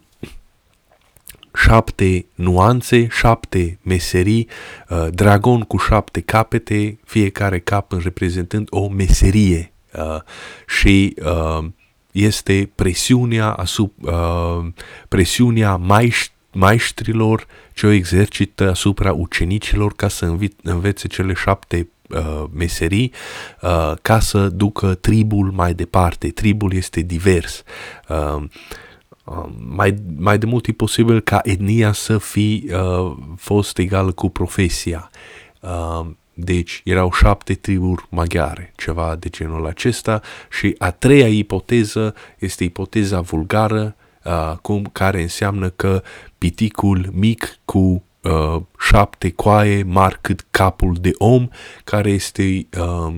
[1.54, 4.48] șapte nuanțe, șapte meserii,
[4.88, 10.20] uh, dragon cu șapte capete, fiecare cap reprezentând o meserie uh,
[10.66, 11.64] și uh,
[12.12, 14.66] este presiunea, asupra, uh,
[15.08, 22.44] presiunea maist- maestrilor ce o exercită asupra ucenicilor ca să învi- învețe cele șapte uh,
[22.52, 23.12] meserii
[23.62, 26.28] uh, ca să ducă tribul mai departe.
[26.30, 27.62] Tribul este divers.
[28.08, 28.42] Uh,
[29.24, 34.28] Uh, mai, mai de mult e posibil ca etnia să fi uh, fost egală cu
[34.28, 35.10] profesia.
[35.60, 40.20] Uh, deci erau șapte triburi maghiare, ceva de genul acesta
[40.50, 46.02] și a treia ipoteză este ipoteza vulgară, uh, cum, care înseamnă că
[46.38, 51.48] piticul mic cu uh, șapte coaie mari cât capul de om,
[51.84, 52.42] care este
[52.78, 53.14] uh,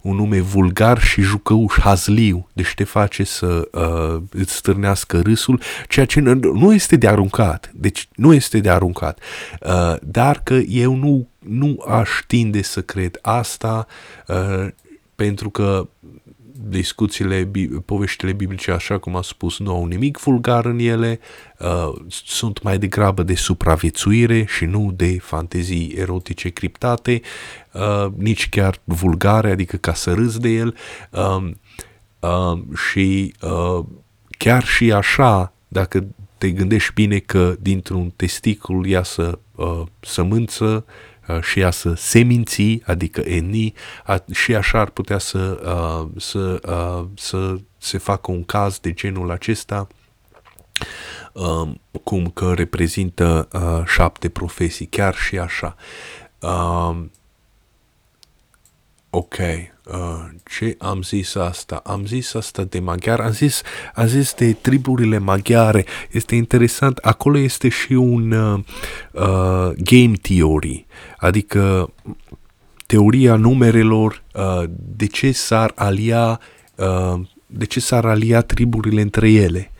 [0.00, 6.06] un nume vulgar și jucăuș, hazliu, deci te face să uh, îți stârnească râsul, ceea
[6.06, 9.20] ce nu este de aruncat, deci nu este de aruncat,
[9.60, 13.86] uh, dar că eu nu, nu aș tinde să cred asta,
[14.26, 14.68] uh,
[15.14, 15.88] pentru că
[16.68, 17.50] discuțiile,
[17.84, 21.20] poveștile biblice, așa cum a spus, nu au nimic vulgar în ele,
[21.58, 27.20] uh, sunt mai degrabă de supraviețuire și nu de fantezii erotice criptate,
[27.72, 30.76] uh, nici chiar vulgare, adică ca să râzi de el.
[31.10, 31.50] Uh,
[32.18, 33.84] uh, și uh,
[34.38, 36.06] chiar și așa, dacă
[36.38, 41.07] te gândești bine că dintr-un testicul iasă uh, sămânță, Uh,
[41.40, 43.72] și ea să seminți, adică eni,
[44.32, 49.30] și așa ar putea să, uh, să, uh, să se facă un caz de genul
[49.30, 49.86] acesta,
[51.32, 53.48] um, cum că reprezintă
[53.86, 55.76] șapte profesii, chiar și așa.
[56.40, 57.10] Um,
[59.10, 59.77] ok, Uh,
[60.58, 61.82] ce am zis asta?
[61.84, 63.62] Am zis asta de maghiar, am zis,
[63.94, 65.84] am zis de triburile maghiare.
[66.10, 68.58] Este interesant, acolo este și un uh,
[69.12, 70.86] uh, game theory,
[71.16, 71.92] adică
[72.86, 74.62] teoria numerelor, uh,
[74.96, 76.40] de ce s-ar alia
[76.76, 79.70] uh, de ce s-ar alia triburile între ele.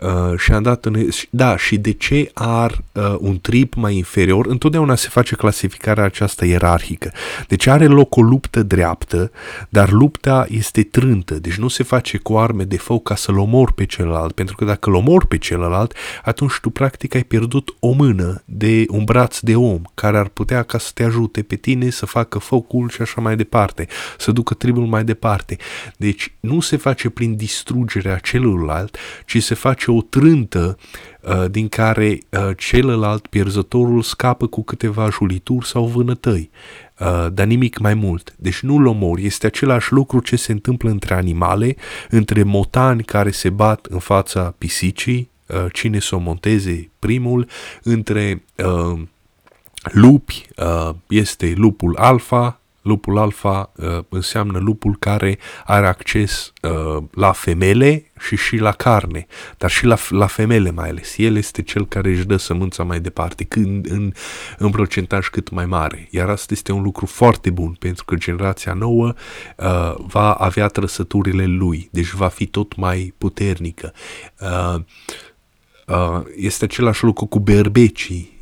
[0.00, 4.46] Uh, și am dat în, da, și de ce ar uh, un trip mai inferior,
[4.46, 7.12] întotdeauna se face clasificarea aceasta ierarhică.
[7.48, 9.30] Deci are loc o luptă dreaptă,
[9.68, 13.74] dar lupta este trântă, deci nu se face cu arme de foc ca să-l omori
[13.74, 15.94] pe celălalt, pentru că dacă l omori pe celălalt,
[16.24, 20.62] atunci tu practic ai pierdut o mână de un braț de om, care ar putea
[20.62, 23.86] ca să te ajute pe tine să facă focul și așa mai departe,
[24.18, 25.56] să ducă tribul mai departe.
[25.96, 28.96] Deci nu se face prin distrugerea celuilalt,
[29.26, 30.76] ci se face o trântă
[31.20, 36.50] uh, din care uh, celălalt pierzătorul scapă cu câteva julituri sau vânătăi,
[36.98, 38.34] uh, dar nimic mai mult.
[38.38, 41.76] Deci nu-l omori, este același lucru ce se întâmplă între animale,
[42.10, 47.46] între motani care se bat în fața pisicii, uh, cine să o monteze primul,
[47.82, 49.00] între uh,
[49.82, 57.32] lupi, uh, este lupul alfa, Lupul alfa uh, înseamnă lupul care are acces uh, la
[57.32, 59.26] femele și și la carne,
[59.58, 61.18] dar și la, la femele mai ales.
[61.18, 64.12] El este cel care își dă sămânța mai departe, când, în,
[64.58, 66.08] în procentaj cât mai mare.
[66.10, 69.06] Iar asta este un lucru foarte bun, pentru că generația nouă
[69.56, 73.92] uh, va avea trăsăturile lui, deci va fi tot mai puternică.
[74.40, 74.80] Uh,
[75.86, 78.38] uh, este același lucru cu berbecii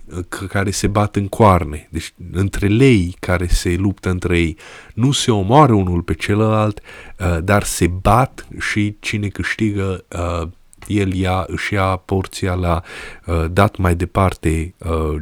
[0.48, 4.56] care se bat în coarne, deci între lei care se luptă între ei.
[4.94, 6.80] Nu se omoară unul pe celălalt,
[7.18, 10.48] uh, dar se bat și cine câștigă uh,
[10.86, 12.82] el ia, își ia porția la
[13.26, 14.74] uh, dat mai departe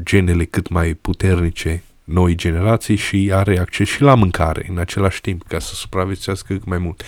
[0.02, 5.42] genele cât mai puternice noi generații și are acces și la mâncare în același timp
[5.42, 7.02] ca să supraviețuiască cât mai mult.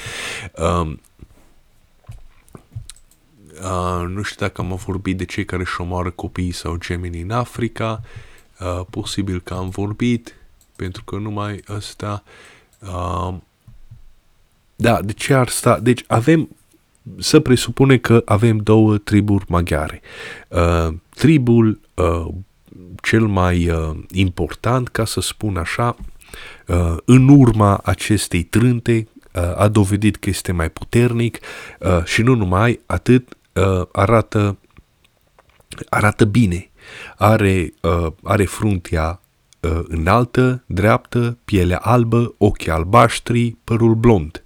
[0.80, 1.00] Um,
[3.62, 7.30] Uh, nu știu dacă am vorbit de cei care își omoară copiii sau gemenii în
[7.30, 8.00] Africa.
[8.60, 10.34] Uh, posibil că am vorbit,
[10.76, 12.22] pentru că numai ăsta...
[12.78, 13.34] Uh,
[14.76, 15.78] da, de ce ar sta?
[15.78, 16.48] Deci avem,
[17.18, 20.00] să presupune că avem două triburi maghiare.
[20.48, 22.26] Uh, tribul uh,
[23.02, 25.96] cel mai uh, important, ca să spun așa,
[26.66, 31.38] uh, în urma acestei trânte, uh, a dovedit că este mai puternic
[31.78, 34.58] uh, și nu numai atât, uh, arată,
[35.88, 36.70] arată bine.
[37.16, 39.20] Are, uh, are fruntea
[39.60, 44.44] uh, înaltă, dreaptă, piele albă, ochi albaștri, părul blond.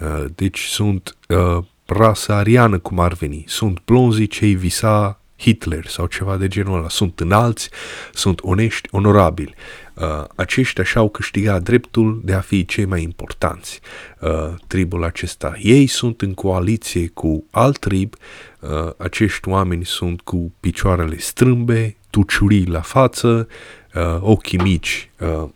[0.00, 3.44] Uh, deci sunt uh, rasa ariană, cum ar veni.
[3.46, 6.88] Sunt blonzii cei visa Hitler sau ceva de genul ăla.
[6.88, 7.70] Sunt înalți,
[8.12, 9.54] sunt onești, onorabili.
[9.94, 13.80] Uh, aceștia și-au câștigat dreptul de a fi cei mai importanți.
[14.20, 15.54] Uh, tribul acesta.
[15.58, 18.14] Ei sunt în coaliție cu alt trib,
[18.60, 23.48] uh, acești oameni sunt cu picioarele strâmbe, tuciurii la față,
[23.94, 25.48] uh, ochii mici, uh,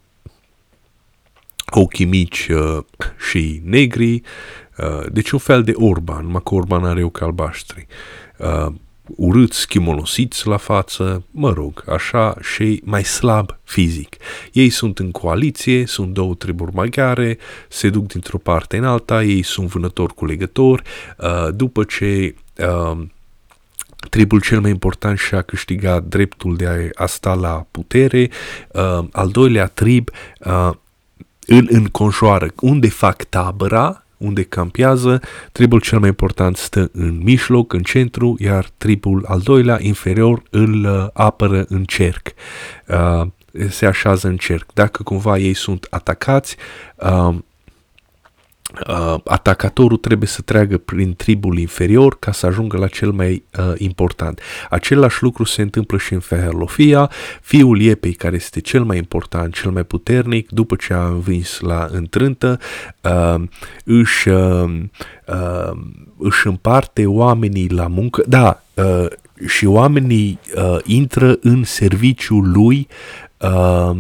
[1.66, 2.78] ochii mici uh,
[3.30, 4.22] și negri,
[4.78, 7.86] uh, deci un fel de Orban, numai că Orban are ochi albaștri.
[9.09, 14.17] Uh, urâți, schimolosiți la față, mă rog, așa și mai slab fizic.
[14.53, 17.39] Ei sunt în coaliție, sunt două triburi maghiare,
[17.69, 20.83] se duc dintr-o parte în alta, ei sunt vânători cu legători,
[21.19, 22.99] uh, după ce uh,
[24.11, 28.31] tribul cel mai important și-a câștigat dreptul de a, sta la putere,
[28.73, 30.09] uh, al doilea trib
[31.47, 35.21] îl înconjoară unde fac tabăra, unde campează,
[35.53, 40.85] tribul cel mai important stă în mijloc, în centru, iar tribul al doilea, inferior, îl
[40.85, 42.29] uh, apără în cerc.
[42.87, 43.27] Uh,
[43.69, 44.73] se așează în cerc.
[44.73, 46.57] Dacă cumva ei sunt atacați,
[46.97, 47.35] uh,
[48.89, 53.73] uh, atacatorul trebuie să treagă prin tribul inferior ca să ajungă la cel mai uh,
[53.77, 54.41] important.
[54.71, 57.11] Același lucru se întâmplă și în Feherlofia.
[57.43, 61.89] Fiul Iepei, care este cel mai important, cel mai puternic, după ce a învins la
[61.91, 62.59] întrântă,
[63.03, 63.43] uh,
[63.85, 64.83] își, uh,
[65.27, 65.79] uh,
[66.19, 68.23] își împarte oamenii la muncă.
[68.27, 69.07] Da, uh,
[69.47, 72.89] și oamenii uh, intră în serviciul lui
[73.37, 73.97] uh,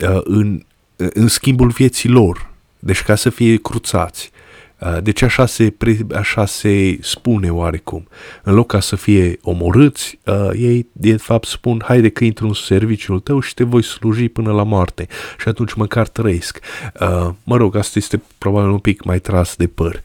[0.00, 0.62] uh, în,
[0.96, 2.54] în schimbul vieții lor
[2.86, 4.30] deci ca să fie cruțați.
[4.78, 5.74] Uh, deci așa se,
[6.14, 8.08] așa se spune oarecum.
[8.42, 12.52] În loc ca să fie omorâți, uh, ei de fapt spun, haide că intru în
[12.52, 15.06] serviciul tău și te voi sluji până la moarte
[15.38, 16.60] și atunci măcar trăiesc.
[17.00, 20.00] Uh, mă rog, asta este probabil un pic mai tras de păr.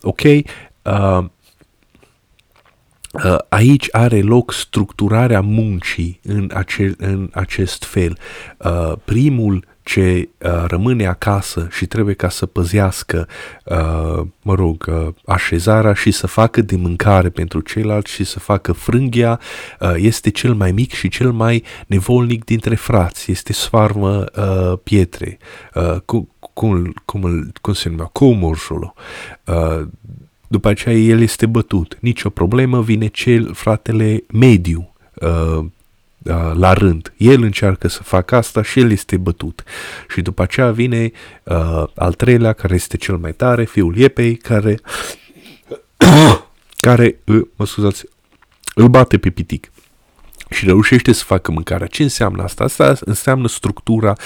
[0.00, 0.20] Ok?
[3.48, 8.18] Aici are loc structurarea muncii în, acel, în acest fel.
[9.04, 13.28] Primul ce uh, rămâne acasă și trebuie ca să păzească,
[13.64, 18.72] uh, mă rog, uh, așezarea și să facă de mâncare pentru ceilalți și să facă
[18.72, 19.40] frânghia,
[19.80, 23.30] uh, este cel mai mic și cel mai nevolnic dintre frați.
[23.30, 25.38] Este sfarmă uh, pietre,
[25.74, 28.92] uh, cum, cum, cum, cum se numea, comorșul.
[29.46, 29.86] Uh,
[30.48, 31.98] după aceea el este bătut.
[32.00, 35.64] Nicio problemă, vine cel, fratele mediu, uh,
[36.24, 37.12] uh, la rând.
[37.16, 39.62] El încearcă să facă asta și el este bătut.
[40.08, 41.10] Și după aceea vine
[41.42, 44.78] uh, al treilea, care este cel mai tare, fiul Iepei, care,
[46.86, 48.04] care uh, mă scuzați,
[48.74, 49.72] îl bate pe pitic
[50.50, 51.86] și reușește să facă mâncarea.
[51.86, 52.64] Ce înseamnă asta?
[52.64, 54.16] Asta înseamnă structura,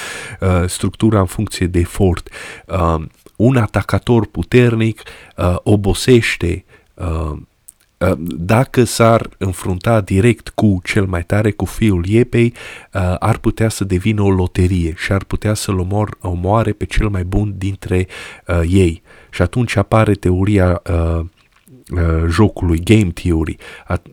[0.41, 2.29] uh, structura în funcție de efort.
[2.67, 3.03] Uh,
[3.37, 5.03] un atacator puternic
[5.37, 7.39] uh, obosește uh, Uh,
[8.37, 12.55] dacă s-ar înfrunta direct cu cel mai tare, cu fiul Iepei,
[12.93, 17.09] uh, ar putea să devină o loterie și ar putea să-l omor, omoare pe cel
[17.09, 18.07] mai bun dintre
[18.47, 19.03] uh, ei.
[19.31, 21.27] Și atunci apare teoria uh, Uh,
[22.29, 23.57] jocului, game theory.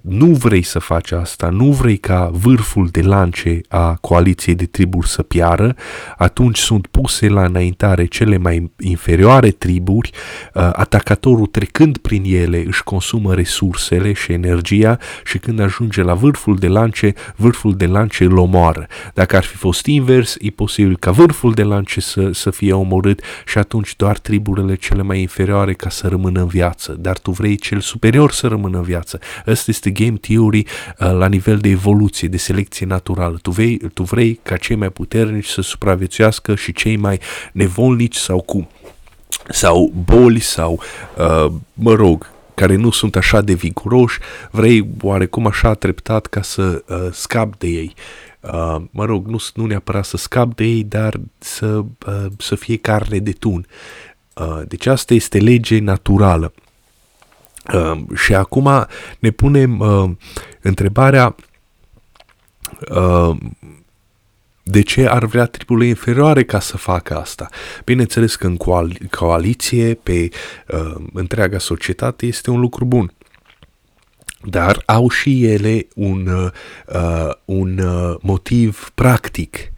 [0.02, 5.08] Nu vrei să faci asta, nu vrei ca vârful de lance a coaliției de triburi
[5.08, 5.76] să piară,
[6.18, 10.12] atunci sunt puse la înaintare cele mai inferioare triburi,
[10.54, 16.56] uh, atacatorul trecând prin ele își consumă resursele și energia și când ajunge la vârful
[16.56, 18.88] de lance, vârful de lance îl omoară.
[19.14, 23.22] Dacă ar fi fost invers, e posibil ca vârful de lance să, să fie omorât
[23.46, 27.56] și atunci doar triburile cele mai inferioare ca să rămână în viață, dar tu vrei
[27.64, 29.20] cel superior să rămână în viață.
[29.48, 30.66] Ăsta este game theory
[31.00, 33.38] uh, la nivel de evoluție, de selecție naturală.
[33.42, 37.20] Tu vrei, tu vrei ca cei mai puternici să supraviețuiască și cei mai
[37.52, 38.68] nevolnici sau cu
[39.50, 40.80] sau boli sau,
[41.18, 44.20] uh, mă rog, care nu sunt așa de viguroși,
[44.52, 47.94] vrei oarecum așa treptat ca să uh, scap de ei.
[48.40, 51.68] Uh, mă rog, nu, nu neapărat să scap de ei, dar să,
[52.08, 53.66] uh, să fie carne de tun.
[54.36, 56.54] Uh, deci asta este lege naturală.
[57.74, 58.88] Uh, și acum
[59.20, 60.12] ne punem uh,
[60.62, 61.36] întrebarea
[62.90, 63.36] uh,
[64.64, 67.50] de ce ar vrea triburile inferioare ca să facă asta?
[67.86, 70.30] Bineînțeles că în coal- coaliție, pe
[70.68, 73.14] uh, întreaga societate, este un lucru bun.
[74.46, 79.73] Dar au și ele un, uh, un uh, motiv practic.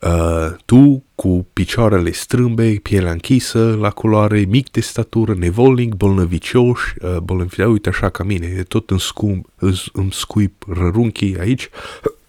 [0.00, 7.16] Uh, tu cu picioarele strâmbe, pielea închisă, la culoare, mic de statură, nevolnic, bolnăvicioș, uh,
[7.16, 9.46] bolnăvicioș, uite așa ca mine, e tot în scum,
[9.92, 11.68] îmi scuip rărunchii aici.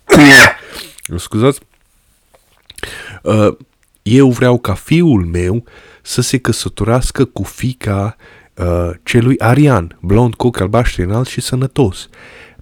[1.18, 1.60] Scuzați.
[3.24, 3.56] Uh,
[4.02, 5.64] eu vreau ca fiul meu
[6.02, 8.16] să se căsătorească cu fica
[8.54, 12.10] uh, celui Arian, blond, cu ochi albaștri înalt și sănătos.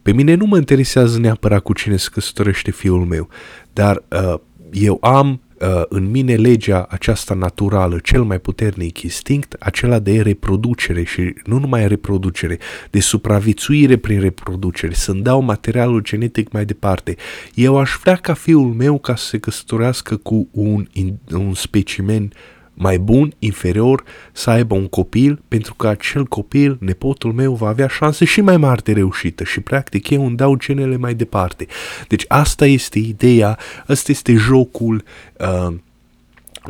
[0.01, 3.30] Pe mine nu mă interesează neapărat cu cine se căsătorește fiul meu,
[3.74, 4.39] dar uh,
[4.72, 11.03] eu am uh, în mine legea aceasta naturală, cel mai puternic instinct, acela de reproducere
[11.03, 12.57] și nu numai reproducere,
[12.89, 17.15] de supraviețuire prin reproducere, să-mi dau materialul genetic mai departe.
[17.53, 20.88] Eu aș vrea ca fiul meu ca să se căsătorească cu un,
[21.32, 27.34] un specimen uh, mai bun, inferior, să aibă un copil, pentru că acel copil, nepotul
[27.34, 30.97] meu, va avea șanse și mai mari de reușită și practic eu îmi dau genele
[30.97, 31.65] mai departe.
[32.07, 33.57] Deci asta este ideea,
[33.88, 35.03] asta este jocul
[35.39, 35.75] uh,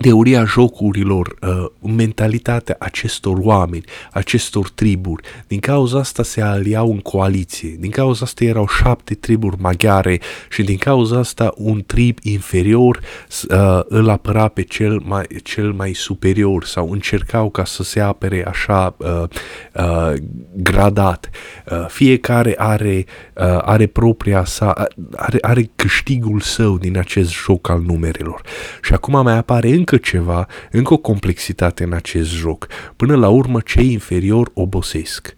[0.02, 5.24] teoria jocurilor, uh, mentalitatea acestor oameni, acestor triburi.
[5.48, 7.76] Din cauza asta se aliau în coaliție.
[7.80, 10.20] Din cauza asta erau șapte triburi maghiare
[10.50, 13.00] și din cauza asta un trib inferior
[13.50, 18.46] uh, îl apăra pe cel mai, cel mai superior sau încercau ca să se apere
[18.48, 19.24] așa uh,
[19.74, 20.14] uh,
[20.54, 21.30] gradat.
[21.72, 27.82] Uh, fiecare are, uh, are propria sa, are, are câștigul său din acest joc al
[27.82, 28.42] numerelor.
[28.82, 32.68] Și acum mai apare încă ceva, încă o complexitate în acest joc.
[32.96, 35.36] Până la urmă, cei inferior obosesc.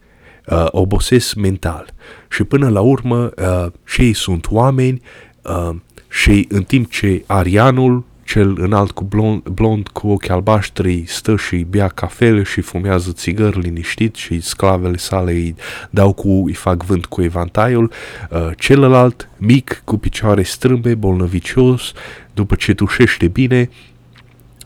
[0.48, 1.94] Uh, obosesc mental.
[2.30, 5.02] Și până la urmă, uh, cei sunt oameni
[5.42, 5.76] uh,
[6.10, 11.56] și în timp ce Arianul, cel înalt cu blond, blond cu ochi albaștri, stă și
[11.56, 15.56] bea cafele și fumează țigări liniștit și sclavele sale îi
[15.90, 17.92] dau cu, îi fac vânt cu evantaiul,
[18.30, 21.92] uh, celălalt, mic, cu picioare strâmbe, bolnăvicios,
[22.34, 23.70] după ce tușește bine,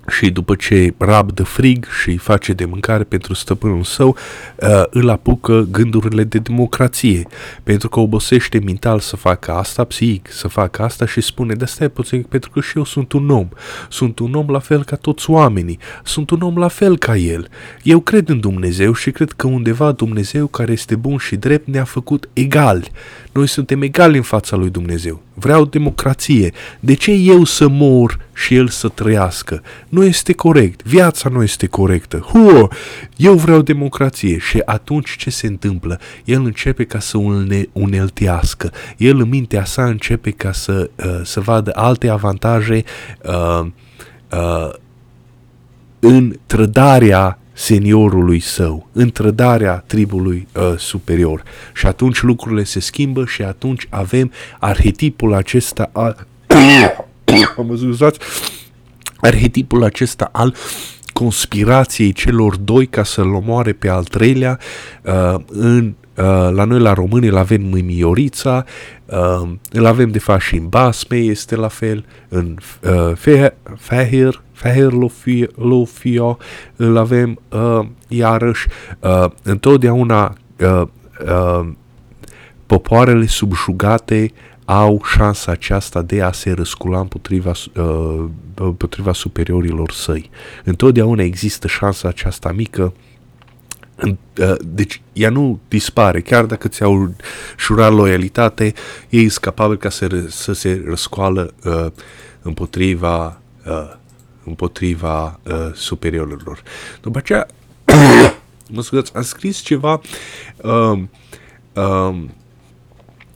[0.07, 4.17] și după ce rabdă frig și face de mâncare pentru stăpânul său,
[4.55, 7.27] uh, îl apucă gândurile de democrație,
[7.63, 11.89] pentru că obosește mental să facă asta, psihic să facă asta și spune, de stai
[11.89, 13.49] puțin, pentru că și eu sunt un om,
[13.89, 17.47] sunt un om la fel ca toți oamenii, sunt un om la fel ca el.
[17.83, 21.83] Eu cred în Dumnezeu și cred că undeva Dumnezeu care este bun și drept ne-a
[21.83, 22.91] făcut egali.
[23.33, 25.21] Noi suntem egali în fața lui Dumnezeu.
[25.33, 26.53] Vreau democrație.
[26.79, 29.61] De ce eu să mor și el să trăiască?
[29.89, 30.83] Nu este corect.
[30.83, 32.17] Viața nu este corectă.
[32.17, 32.69] Huo!
[33.15, 34.37] Eu vreau democrație.
[34.37, 35.99] Și atunci ce se întâmplă?
[36.25, 38.71] El începe ca să une, uneltească.
[38.97, 42.83] El în mintea sa începe ca să, uh, să vadă alte avantaje
[43.23, 43.65] uh,
[44.31, 44.69] uh,
[45.99, 51.43] în trădarea seniorului său, în trădarea tribului uh, superior.
[51.73, 56.27] Și atunci lucrurile se schimbă și atunci avem arhetipul acesta al...
[57.57, 58.19] Am scuzați,
[59.17, 60.55] arhetipul acesta al
[61.13, 64.59] conspirației celor doi ca să-l omoare pe al treilea
[65.01, 68.65] uh, în Uh, la noi la români îl avem în Miorița,
[69.05, 73.11] uh, îl avem de fapt și în Basme, este la fel, în uh,
[74.63, 76.37] Feher, Feher Lofio,
[76.75, 78.67] îl avem uh, iarăși,
[78.99, 80.81] uh, întotdeauna uh,
[81.25, 81.67] uh,
[82.65, 84.31] popoarele subjugate
[84.65, 90.29] au șansa aceasta de a se răscula împotriva, uh, împotriva superiorilor săi.
[90.63, 92.93] Întotdeauna există șansa aceasta mică
[94.39, 97.13] Uh, deci ea nu dispare, chiar dacă ți-au
[97.57, 98.73] șurat loialitate,
[99.09, 101.85] ei sunt capabili ca să, să se răscoală uh,
[102.41, 103.93] împotriva, uh,
[104.45, 106.63] împotriva uh, superiorilor.
[107.01, 107.47] După aceea,
[108.73, 110.01] mă scuzați, am scris ceva
[110.61, 111.01] uh,
[111.73, 112.15] uh,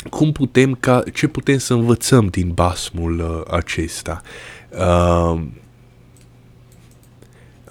[0.10, 4.22] cum putem ca, ce putem să învățăm din basmul uh, acesta.
[4.70, 5.42] Uh,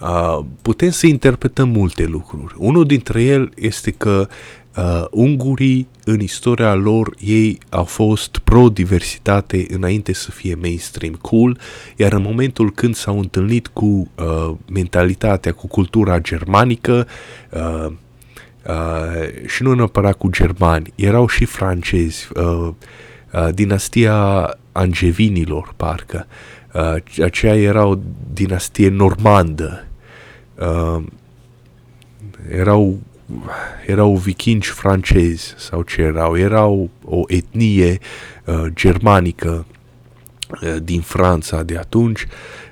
[0.01, 2.55] Uh, putem să interpretăm multe lucruri.
[2.59, 4.29] Unul dintre ele este că
[4.77, 11.59] uh, ungurii în istoria lor ei au fost pro-diversitate înainte să fie mainstream cool,
[11.97, 17.07] iar în momentul când s-au întâlnit cu uh, mentalitatea, cu cultura germanică,
[17.51, 17.93] uh,
[18.67, 22.69] uh, și nu neapărat cu germani, erau și francezi, uh,
[23.33, 26.27] uh, dinastia Angevinilor, parcă,
[26.73, 27.99] uh, aceea era o
[28.33, 29.87] dinastie normandă,
[30.55, 31.03] uh,
[32.51, 32.99] erau
[33.87, 37.99] erau vikingi francezi sau ce erau, erau o etnie
[38.45, 39.67] uh, germanică
[40.63, 42.27] uh, din Franța de atunci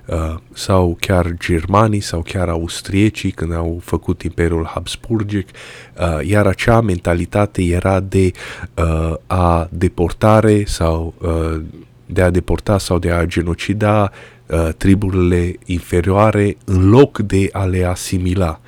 [0.06, 6.80] uh, sau chiar germanii sau chiar austriecii când au făcut Imperiul Habsburgic, uh, iar acea
[6.80, 8.30] mentalitate era de
[8.74, 11.62] uh, a deportare sau uh,
[12.06, 14.12] de a deporta sau de a genocida
[14.46, 18.60] uh, triburile inferioare în loc de a le asimila.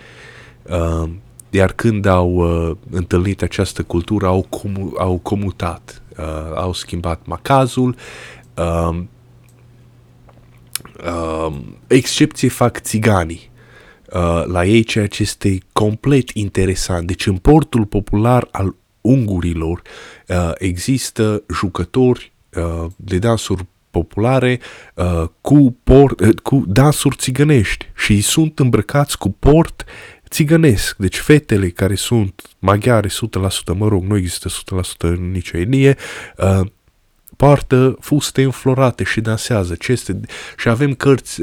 [0.62, 1.08] Uh,
[1.56, 7.96] iar când au uh, întâlnit această cultură, au, comu- au comutat, uh, au schimbat macazul.
[8.56, 8.98] Uh,
[11.04, 11.54] uh,
[11.86, 13.50] excepție fac țiganii.
[14.12, 17.06] Uh, la ei ceea ce este complet interesant.
[17.06, 19.82] Deci în portul popular al ungurilor
[20.28, 24.60] uh, există jucători uh, de dansuri populare
[24.94, 29.84] uh, cu, port, uh, cu dansuri țigănești și sunt îmbrăcați cu port
[30.28, 30.96] țigănesc.
[30.96, 33.12] Deci fetele care sunt maghiare 100%,
[33.76, 35.96] mă rog, nu există 100% în nicio etnie,
[36.36, 36.66] uh,
[37.36, 39.74] poartă fuste înflorate și dansează.
[39.74, 40.20] Ce este?
[40.56, 41.42] Și avem cărți,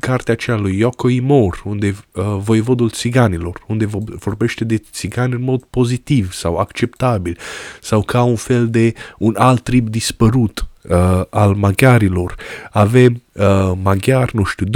[0.00, 3.88] cartea aceea lui Yoko Imor, unde uh, voivodul țiganilor, unde
[4.18, 7.38] vorbește de țigani în mod pozitiv sau acceptabil,
[7.80, 12.34] sau ca un fel de un alt trib dispărut uh, al maghiarilor.
[12.70, 14.66] Avem uh, maghiar, nu știu,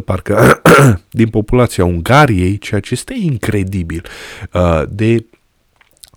[0.00, 0.60] 20% parcă
[1.10, 4.04] din populația Ungariei, ceea ce este incredibil,
[4.52, 5.26] uh, de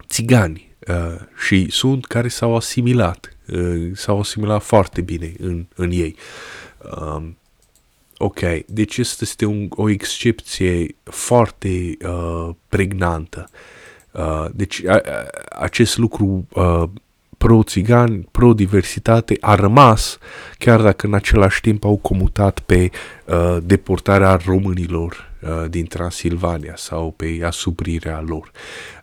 [0.07, 0.67] țigani.
[0.87, 0.95] Uh,
[1.45, 6.15] și sunt care s-au asimilat Uh, s-au asimilat foarte bine în, în ei.
[7.01, 7.37] Um,
[8.17, 13.49] ok, deci este, este un, o excepție foarte uh, pregnantă.
[14.11, 15.01] Uh, deci a, a,
[15.59, 16.83] acest lucru uh,
[17.37, 20.17] pro-țigan, pro-diversitate a rămas,
[20.57, 22.89] chiar dacă în același timp au comutat pe
[23.25, 28.51] uh, deportarea românilor Uh, din Transilvania sau pe asuprirea lor.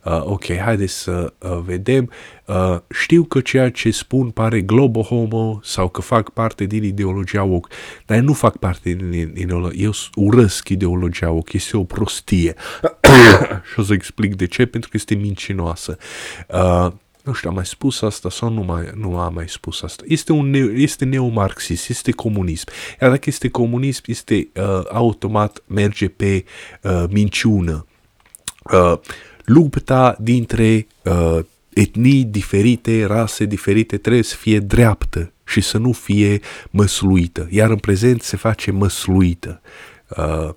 [0.05, 2.11] Uh, ok, haideți să uh, vedem.
[2.45, 7.74] Uh, știu că ceea ce spun pare globo-homo sau că fac parte din ideologia woke,
[8.07, 12.55] dar nu fac parte din ideologia Eu urăsc ideologia woke, este o prostie.
[13.72, 15.99] și o să explic de ce, pentru că este mincinoasă.
[16.49, 16.93] Uh,
[17.27, 20.03] nu știu, am mai spus asta sau nu, mai, nu am mai spus asta.
[20.07, 22.66] Este, un neo, este neomarxist, este comunism.
[23.01, 26.45] Iar dacă este comunism, este uh, automat merge pe
[26.83, 27.87] uh, minciună.
[28.72, 28.99] Uh,
[29.45, 31.39] lupta dintre uh,
[31.72, 37.49] etnii diferite, rase diferite, trebuie să fie dreaptă și să nu fie măsluită.
[37.51, 39.61] Iar în prezent se face măsluită.
[40.16, 40.51] Uh,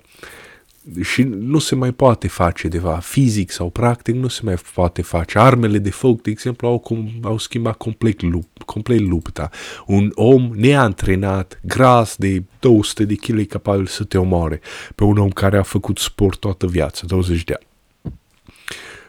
[1.02, 5.38] și nu se mai poate face deva fizic sau practic, nu se mai poate face.
[5.38, 9.50] Armele de foc, de exemplu, au, cum, au schimbat complet, lup, complet lupta.
[9.86, 14.60] Un om neantrenat, gras de 200 de kg, capabil să te omoare
[14.94, 17.68] pe un om care a făcut sport toată viața, 20 de ani.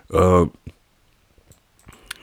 [0.07, 0.49] Uh,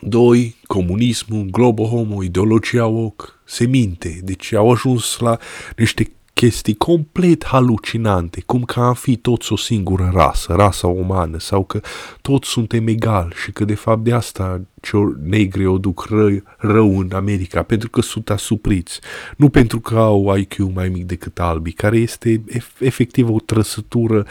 [0.01, 4.19] Doi, comunismul, globo homo, ideologia woke, se minte.
[4.23, 5.37] Deci au ajuns la
[5.77, 11.63] niște chestii complet halucinante, cum că am fi toți o singură rasă, rasa umană, sau
[11.63, 11.81] că
[12.21, 16.99] toți suntem egali și că de fapt de asta ce negri o duc ră, rău
[16.99, 18.99] în America, pentru că sunt asupriți,
[19.37, 22.43] nu pentru că au IQ mai mic decât albii, care este
[22.79, 24.25] efectiv o trăsătură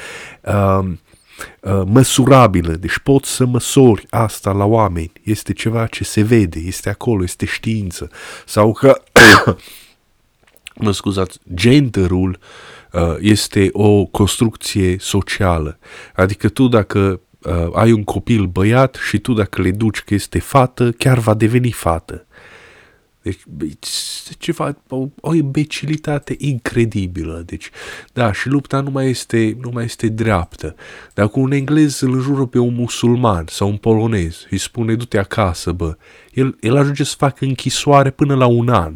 [0.44, 0.88] uh,
[1.60, 6.88] uh, măsurabilă, deci poți să măsori asta la oameni, este ceva ce se vede, este
[6.88, 8.10] acolo, este știință,
[8.46, 9.02] sau că
[10.80, 12.38] mă scuzați, genderul
[12.92, 15.78] uh, este o construcție socială.
[16.14, 20.38] Adică tu dacă uh, ai un copil băiat și tu dacă le duci că este
[20.38, 22.26] fată, chiar va deveni fată.
[23.44, 23.88] Deci,
[24.38, 27.42] ceva, o, o imbecilitate incredibilă.
[27.46, 27.70] Deci,
[28.12, 30.74] da, și lupta nu mai este, nu mai este dreaptă.
[31.14, 35.72] Dacă un englez îl jură pe un musulman sau un polonez, îi spune du-te acasă,
[35.72, 35.96] bă,
[36.32, 38.94] el, el ajunge să facă închisoare până la un an.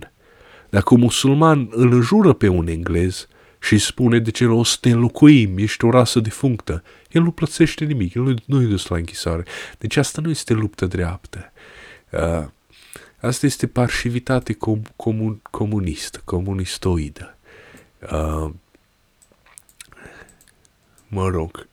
[0.72, 3.26] Dacă un musulman îl înjură pe un englez
[3.60, 7.84] și spune de ce o să te înlocuim, ești o rasă defunctă, el nu plățește
[7.84, 9.44] nimic, el nu-i dus la închisare.
[9.78, 11.52] Deci asta nu este luptă dreaptă.
[12.10, 12.46] Uh,
[13.20, 17.38] asta este parșivitate com- comun- comunistă, comunistoidă.
[18.12, 18.50] Uh,
[21.08, 21.68] mă rog,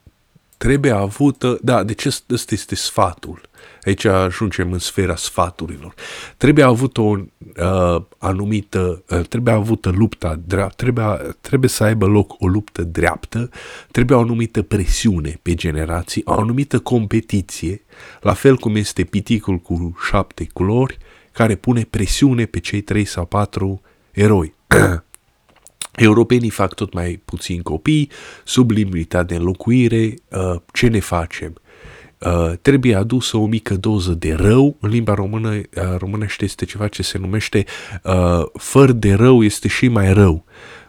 [0.59, 3.41] trebuie avută, da, deci ăsta este sfatul.
[3.83, 5.93] Aici ajungem în sfera sfaturilor.
[6.37, 11.05] Trebuie avut o uh, anumită, uh, trebuie avută lupta dreaptă, trebuie,
[11.41, 13.49] trebuie să aibă loc o luptă dreaptă,
[13.91, 17.81] trebuie o anumită presiune pe generații, o anumită competiție,
[18.21, 20.97] la fel cum este piticul cu șapte culori,
[21.31, 23.81] care pune presiune pe cei trei sau patru
[24.11, 24.53] eroi.
[25.99, 28.09] Europenii fac tot mai puțin copii,
[28.43, 31.53] sub limita de înlocuire, uh, ce ne facem?
[32.17, 34.77] Uh, trebuie adusă o mică doză de rău.
[34.79, 35.63] În limba română, uh,
[35.97, 37.65] românește este ceva ce se numește
[38.03, 40.45] uh, fără de rău este și mai rău.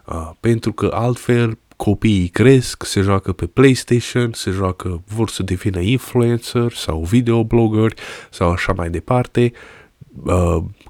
[0.07, 5.81] Uh, pentru că altfel copiii cresc, se joacă pe PlayStation, se joacă, vor să devină
[5.81, 7.93] influencer sau videoblogger
[8.31, 9.53] sau așa mai departe.
[9.55, 9.80] Uh,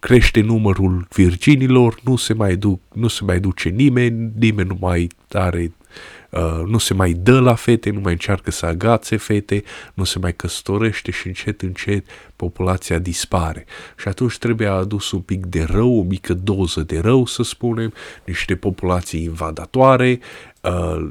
[0.00, 5.08] crește numărul virginilor, nu se mai, duc, nu se mai duce nimeni, nimeni nu mai
[5.32, 5.72] are
[6.30, 9.62] Uh, nu se mai dă la fete, nu mai încearcă să agațe fete,
[9.94, 12.06] nu se mai căsătorește și încet, încet
[12.36, 13.66] populația dispare.
[13.96, 17.92] Și atunci trebuie adus un pic de rău, o mică doză de rău, să spunem,
[18.24, 20.20] niște populații invadatoare,
[20.60, 21.10] uh,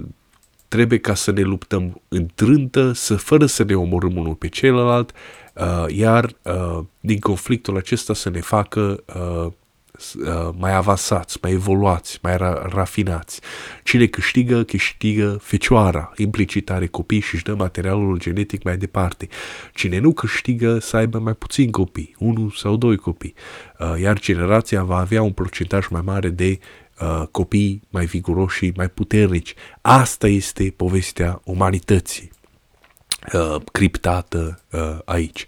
[0.67, 5.09] trebuie ca să ne luptăm în trântă, să, fără să ne omorâm unul pe celălalt,
[5.09, 5.17] uh,
[5.88, 9.51] iar uh, din conflictul acesta să ne facă uh,
[10.26, 13.41] uh, mai avansați, mai evoluați, mai ra- rafinați.
[13.84, 19.28] Cine câștigă, câștigă fecioara, implicit are copii și își dă materialul genetic mai departe.
[19.74, 23.34] Cine nu câștigă, să aibă mai puțin copii, unul sau doi copii.
[23.80, 26.60] Uh, iar generația va avea un procentaj mai mare de
[27.01, 29.53] uh, copii mai viguroși și mai puternici.
[29.82, 32.32] Asta este povestea umanității
[33.34, 35.45] uh, criptată uh, aici.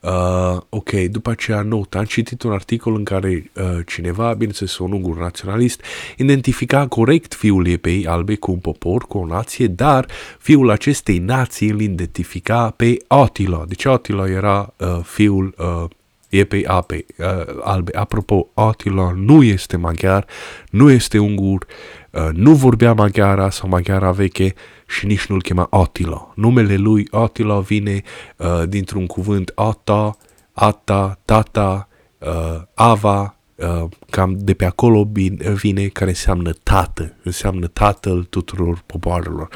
[0.00, 1.98] Uh, ok, după aceea notă.
[1.98, 5.82] Am citit un articol în care uh, cineva, bineînțeles un ungur naționalist,
[6.16, 10.06] identifica corect fiul epei albe cu un popor, cu o nație, dar
[10.38, 13.64] fiul acestei nații îl identifica pe Attila.
[13.68, 15.84] Deci Attila era uh, fiul uh,
[16.28, 17.26] epei ape, uh,
[17.62, 17.96] albe.
[17.96, 20.26] Apropo, Attila nu este maghiar,
[20.70, 21.99] nu este ungur, uh,
[22.32, 24.54] nu vorbea maghiara sau maghiara veche
[24.86, 26.32] și nici nu-l chema Attila.
[26.34, 28.02] Numele lui Attila vine
[28.36, 30.16] uh, dintr-un cuvânt ata,
[30.52, 31.88] ata, tata,
[32.18, 35.08] uh, ava, uh, cam de pe acolo
[35.54, 39.48] vine care înseamnă tată, înseamnă tatăl tuturor popoarelor.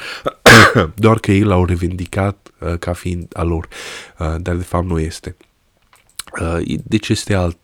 [0.95, 3.69] Doar că ei l-au revendicat uh, ca fiind al lor,
[4.19, 5.37] uh, dar de fapt nu este.
[6.41, 7.59] Uh, deci este alt,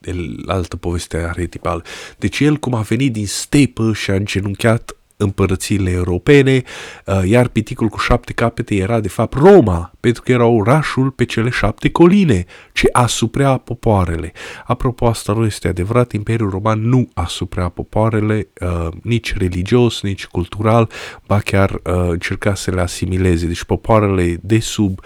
[0.46, 1.82] altă poveste arhetipală.
[2.18, 6.62] Deci el, cum a venit din stepă și a îngenunchiat împărățiile europene,
[7.06, 11.24] uh, iar piticul cu șapte capete era de fapt Roma, pentru că era orașul pe
[11.24, 14.32] cele șapte coline, ce asuprea popoarele.
[14.66, 20.90] Apropo, asta nu este adevărat, Imperiul Roman nu asuprea popoarele, uh, nici religios, nici cultural,
[21.26, 23.46] ba chiar uh, încerca să le asimileze.
[23.46, 25.00] Deci popoarele de sub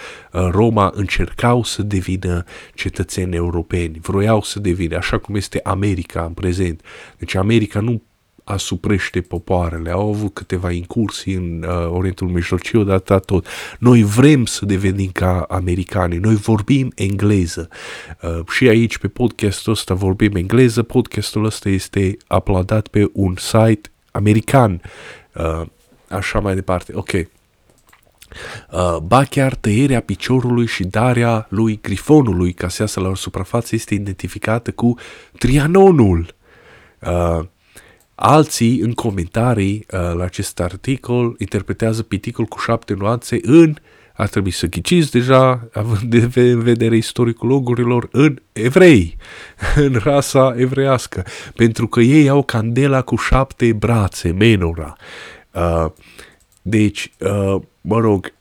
[0.51, 2.45] Roma încercau să devină
[2.75, 6.81] cetățeni europeni, vroiau să devină, așa cum este America în prezent.
[7.19, 8.03] Deci America nu
[8.45, 9.90] asuprește popoarele.
[9.90, 13.47] Au avut câteva incursii în uh, Orientul Mijlociu, dar tot.
[13.78, 17.68] Noi vrem să devenim ca americani, noi vorbim engleză.
[18.22, 20.82] Uh, și aici, pe podcastul ăsta, vorbim engleză.
[20.82, 24.80] Podcastul ăsta este aplaudat pe un site american.
[25.34, 25.62] Uh,
[26.09, 26.92] așa mai departe.
[26.95, 27.11] Ok.
[27.12, 33.95] Uh, ba chiar tăierea piciorului și darea lui grifonului ca să iasă la suprafață este
[33.95, 34.95] identificată cu
[35.38, 36.34] Trianonul.
[37.01, 37.45] Uh,
[38.15, 43.75] Alții, în comentarii uh, la acest articol, interpretează piticul cu șapte nuanțe în,
[44.17, 49.17] ar trebui să ghiciți deja, având de în vedere istoricul logurilor, în evrei,
[49.87, 54.97] în rasa evreiască, pentru că ei au candela cu șapte brațe, menora.
[55.53, 55.87] Uh,
[56.62, 58.33] deci, uh, mă rog,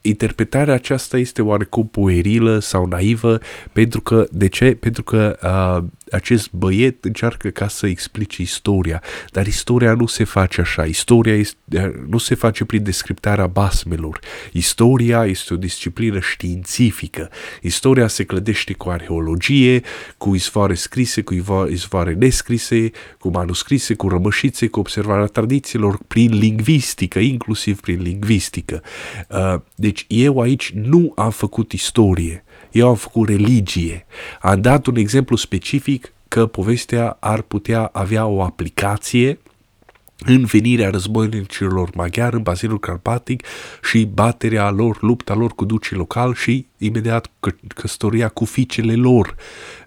[0.00, 3.38] interpretarea aceasta este oarecum puerilă sau naivă,
[3.72, 4.74] pentru că, de ce?
[4.74, 10.60] Pentru că uh, acest băiet încearcă ca să explice istoria, dar istoria nu se face
[10.60, 14.20] așa, istoria este, nu se face prin descriptarea basmelor,
[14.52, 17.30] istoria este o disciplină științifică,
[17.62, 19.82] istoria se clădește cu arheologie,
[20.16, 21.34] cu izvoare scrise, cu
[21.70, 28.82] izvoare nescrise, cu manuscrise, cu rămășițe, cu observarea tradițiilor, prin lingvistică, inclusiv prin lingvistică.
[29.28, 34.06] Uh, deci eu aici nu am făcut istorie, eu am făcut religie.
[34.40, 39.38] Am dat un exemplu specific că povestea ar putea avea o aplicație
[40.26, 43.46] în venirea războinicilor maghiari în Bazinul Carpatic
[43.82, 49.36] și baterea lor, lupta lor cu ducii local și imediat că, căsătoria cu fiicele lor,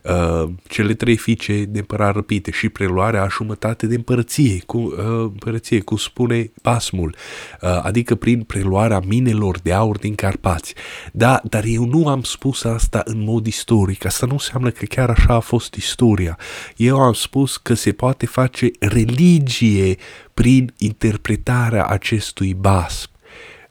[0.03, 4.95] uh, cele trei fiice de împărat răpite și preluarea a jumătate de împărăție, cu, uh,
[5.19, 7.15] împărăție, cum spune pasmul,
[7.61, 10.73] uh, adică prin preluarea minelor de aur din Carpați.
[11.11, 15.09] Da, dar eu nu am spus asta în mod istoric, asta nu înseamnă că chiar
[15.09, 16.37] așa a fost istoria.
[16.75, 19.95] Eu am spus că se poate face religie
[20.33, 23.11] prin interpretarea acestui basm.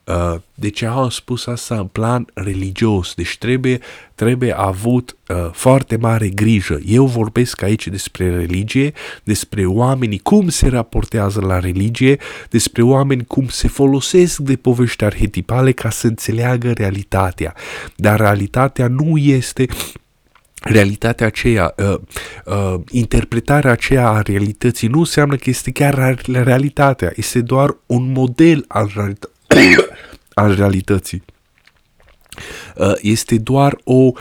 [0.05, 3.15] Uh, de ce am spus asta în plan religios?
[3.15, 3.79] Deci trebuie,
[4.15, 6.79] trebuie avut uh, foarte mare grijă.
[6.87, 8.93] Eu vorbesc aici despre religie,
[9.25, 12.19] despre oamenii cum se raportează la religie,
[12.51, 17.55] despre oameni cum se folosesc de povești arhetipale ca să înțeleagă realitatea.
[17.97, 19.67] Dar realitatea nu este
[20.63, 21.95] realitatea aceea, uh,
[22.45, 28.65] uh, interpretarea aceea a realității nu înseamnă că este chiar realitatea, este doar un model
[28.69, 29.31] al realității.
[30.35, 31.23] Al realității.
[32.77, 34.13] Uh, este doar o,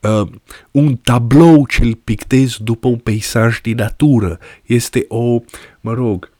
[0.00, 0.28] uh,
[0.70, 4.38] un tablou ce îl pictezi după un peisaj din natură.
[4.66, 5.40] Este o,
[5.80, 6.30] mă rog,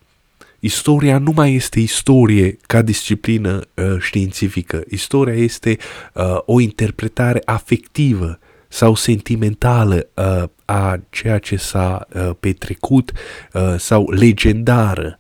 [0.60, 4.82] Istoria nu mai este istorie ca disciplină uh, științifică.
[4.88, 5.76] Istoria este
[6.14, 8.38] uh, o interpretare afectivă
[8.68, 13.12] sau sentimentală uh, a ceea ce s-a uh, petrecut
[13.52, 15.18] uh, sau legendară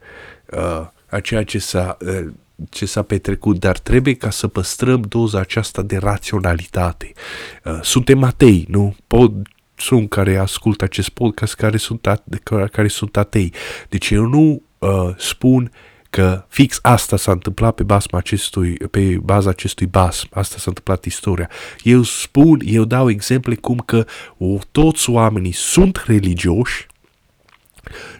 [0.50, 2.26] uh, a ceea ce s-a uh,
[2.70, 7.12] ce s-a petrecut, dar trebuie ca să păstrăm doza aceasta de raționalitate.
[7.64, 8.96] Uh, suntem atei, nu?
[9.06, 9.32] Pot
[9.74, 12.20] sunt care ascultă acest podcast care sunt,
[12.72, 13.52] care sunt atei.
[13.88, 15.72] Deci eu nu uh, spun
[16.10, 21.04] că fix asta s-a întâmplat pe, basma acestui, pe baza acestui basm, asta s-a întâmplat
[21.04, 21.50] istoria.
[21.82, 24.06] Eu spun, eu dau exemple cum că
[24.38, 26.86] o, toți oamenii sunt religioși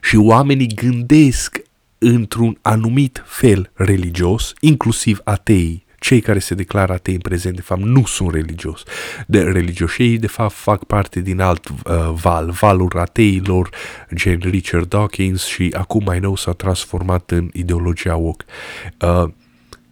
[0.02, 1.62] și oamenii gândesc
[1.98, 7.80] într-un anumit fel religios, inclusiv atei, cei care se declară atei în prezent, de fapt,
[7.80, 8.82] nu sunt religios.
[9.26, 11.74] De religioși, ei, de fapt, fac parte din alt uh,
[12.12, 13.70] val, valul ateilor,
[14.14, 18.44] gen Richard Dawkins și acum mai nou s-a transformat în ideologia woke.
[19.00, 19.30] Uh,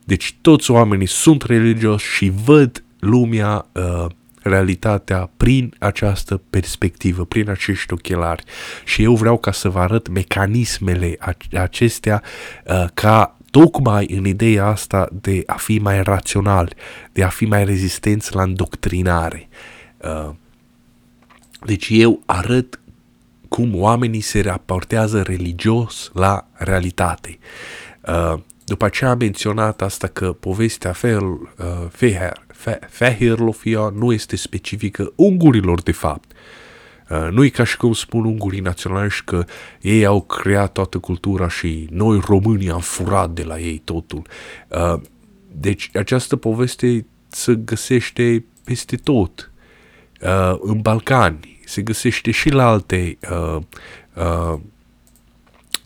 [0.04, 4.06] deci toți oamenii sunt religioși și văd lumea uh,
[4.48, 8.44] realitatea prin această perspectivă, prin acești ochelari.
[8.84, 11.18] Și eu vreau ca să vă arăt mecanismele
[11.52, 12.22] acestea
[12.64, 16.74] uh, ca tocmai în ideea asta de a fi mai rațional,
[17.12, 19.48] de a fi mai rezistenți la îndoctrinare.
[19.96, 20.34] Uh,
[21.64, 22.80] deci eu arăt
[23.48, 27.38] cum oamenii se raportează religios la realitate.
[28.66, 30.94] Uh, după aceea am menționat asta că povestea
[32.88, 36.32] Fehérlofia nu este specifică ungurilor de fapt.
[37.10, 39.44] Uh, nu e ca și cum spun ungurii naționaliști că
[39.80, 44.22] ei au creat toată cultura și noi românii am furat de la ei totul.
[44.68, 45.00] Uh,
[45.52, 49.50] deci această poveste se găsește peste tot.
[50.20, 53.18] Uh, în Balcani se găsește și la alte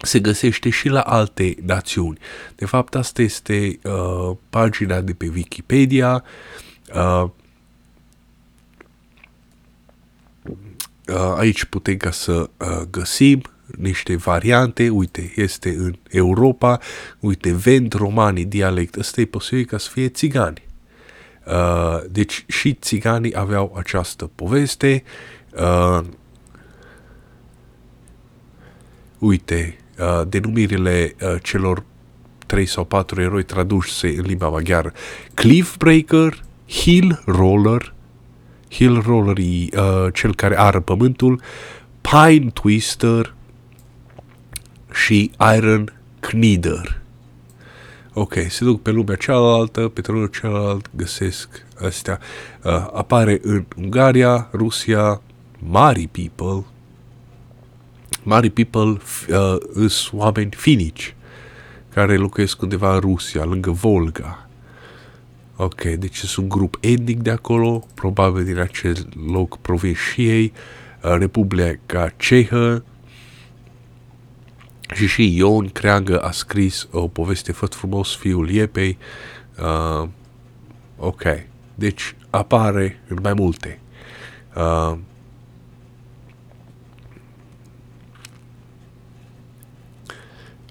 [0.03, 2.19] se găsește și la alte națiuni.
[2.55, 6.25] De fapt, asta este uh, pagina de pe Wikipedia.
[6.95, 7.25] Uh,
[11.11, 16.79] Uh, aici putem ca să uh, găsim niște variante, uite, este în Europa,
[17.21, 20.63] uite, vend romanii dialect, ăsta e posibil ca să fie țigani.
[21.47, 25.03] Uh, deci și țiganii aveau această poveste.
[25.53, 26.01] Uh,
[29.19, 31.83] uite, uh, denumirile uh, celor
[32.47, 34.93] trei sau patru eroi traduși în limba maghiară.
[35.35, 37.95] Cliff Breaker, Hill Roller,
[38.71, 41.41] Hill Roller e uh, cel care ară pământul,
[42.01, 43.35] Pine Twister
[44.93, 47.01] și Iron Knider.
[48.13, 52.19] Ok, se duc pe lumea cealaltă, pe tronul celălalt, găsesc astea.
[52.65, 55.21] Uh, apare în Ungaria, Rusia,
[55.59, 56.65] Mari People.
[58.31, 61.15] Mari People uh, sunt oameni finici
[61.95, 64.49] care locuiesc undeva în Rusia, lângă Volga.
[65.57, 70.53] Ok, deci sunt grup etnic de acolo, probabil din acel loc provin și ei,
[71.03, 72.85] uh, Republica Cehă,
[74.95, 78.99] și și Ion Creangă a scris o poveste foarte frumos, Fiul Iepei.
[79.59, 80.09] Uh,
[80.97, 81.23] ok,
[81.75, 83.79] deci apare în mai multe.
[84.57, 84.99] Uh,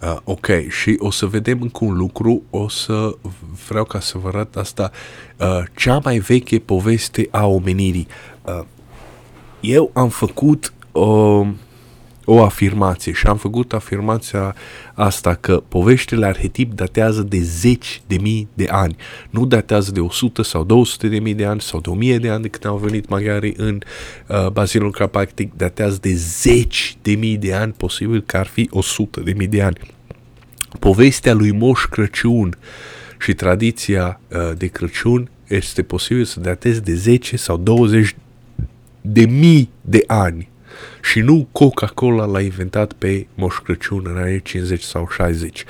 [0.03, 3.15] Uh, ok, și o să vedem încă un lucru, o să
[3.67, 4.91] vreau ca să vă arăt asta,
[5.37, 8.07] uh, cea mai veche poveste a omenirii.
[8.45, 8.61] Uh,
[9.59, 11.47] eu am făcut uh,
[12.31, 13.11] o afirmație.
[13.11, 14.55] Și am făcut afirmația
[14.93, 18.95] asta că poveștile arhetip datează de zeci de mii de ani,
[19.29, 22.41] nu datează de 100 sau 200 de mii de ani sau de 1000 de ani
[22.41, 23.79] de când au venit maghiarii în
[24.27, 29.19] uh, Bazinul Carpatic, datează de zeci de mii de ani, posibil că ar fi 100
[29.19, 29.77] de mii de ani.
[30.79, 32.57] Povestea lui Moș Crăciun
[33.19, 38.15] și tradiția uh, de Crăciun este posibil să dateze de 10 sau 20
[39.01, 40.48] de mii de ani
[41.01, 45.63] și nu Coca-Cola l-a inventat pe Moș Crăciun în anii 50 sau 60.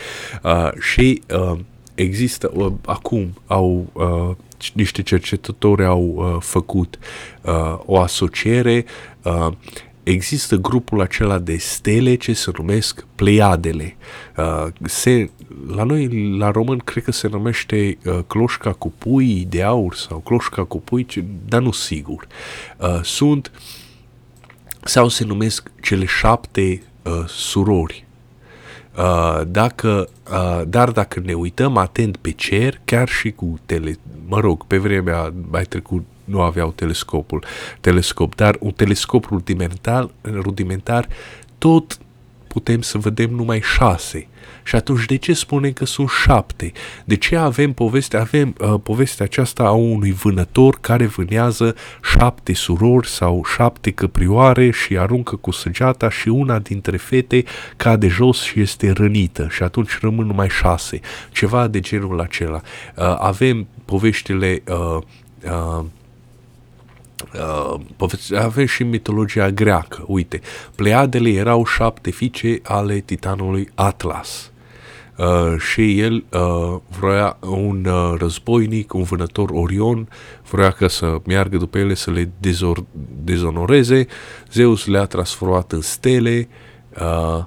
[0.43, 1.60] Uh, și uh,
[1.95, 4.36] există, uh, acum au uh,
[4.74, 6.99] niște cercetători au uh, făcut
[7.41, 8.86] uh, o asociere
[9.24, 9.47] uh,
[10.03, 13.97] există grupul acela de stele ce se numesc Pleiadele.
[14.38, 15.30] Uh, se,
[15.68, 20.18] la noi, la român, cred că se numește uh, cloșca cu pui de aur sau
[20.18, 21.05] cloșca cu pui,
[21.47, 22.28] dar nu sigur.
[22.78, 23.62] Uh, sunt uh,
[24.84, 28.06] sau se numesc cele șapte uh, surori.
[28.98, 33.96] Uh, dacă, uh, dar dacă ne uităm atent pe cer, chiar și cu tele,
[34.28, 37.44] mă rog, pe vremea mai trecut nu aveau telescopul,
[37.82, 41.08] telescop, dar un telescop rudimentar, rudimentar
[41.58, 42.00] tot
[42.50, 44.28] putem să vedem numai șase.
[44.64, 46.72] Și atunci de ce spunem că sunt șapte?
[47.06, 48.18] De ce avem poveste?
[48.18, 54.97] Avem uh, povestea aceasta a unui vânător care vânează șapte surori sau șapte căprioare și
[54.97, 57.43] aruncă cu săgeata și una dintre fete
[57.78, 61.00] cade jos și este rănită și atunci rămân numai șase.
[61.32, 62.62] Ceva de genul acela.
[62.95, 65.02] Uh, avem poveștile uh,
[65.43, 65.86] uh,
[67.34, 67.80] Uh,
[68.36, 70.03] avem și mitologia greacă.
[70.07, 70.41] Uite,
[70.76, 74.51] Pleiadele erau șapte fiice ale titanului Atlas.
[75.17, 80.07] Uh, și el uh, vrea un uh, războinic, un vânător Orion,
[80.49, 82.84] vrea ca să meargă după ele să le dezor-
[83.24, 84.07] dezonoreze.
[84.51, 86.47] Zeus le-a transformat în stele,
[87.01, 87.45] uh,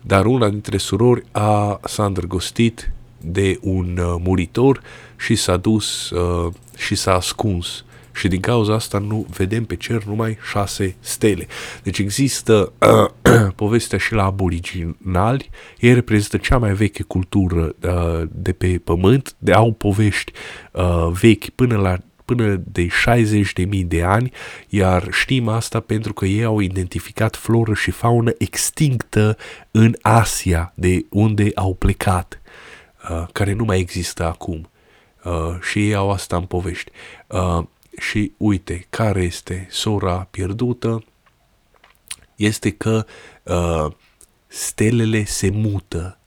[0.00, 4.82] dar una dintre surori a, s-a îndrăgostit de un uh, muritor
[5.16, 7.84] și s-a dus uh, și s-a ascuns
[8.16, 11.46] și din cauza asta nu vedem pe cer numai șase stele.
[11.82, 18.52] Deci există uh, povestea și la aboriginali, ei reprezintă cea mai veche cultură uh, de
[18.52, 20.32] pe pământ, de au povești
[20.72, 24.32] uh, vechi până la până de 60.000 de ani,
[24.68, 29.36] iar știm asta pentru că ei au identificat floră și faună extinctă
[29.70, 32.40] în Asia, de unde au plecat,
[33.10, 34.70] uh, care nu mai există acum.
[35.24, 35.32] Uh,
[35.70, 36.90] și ei au asta în povești.
[37.96, 41.04] Uh, și uite, care este sora pierdută?
[42.36, 43.06] Este că
[43.42, 43.92] uh,
[44.46, 46.18] stelele se mută,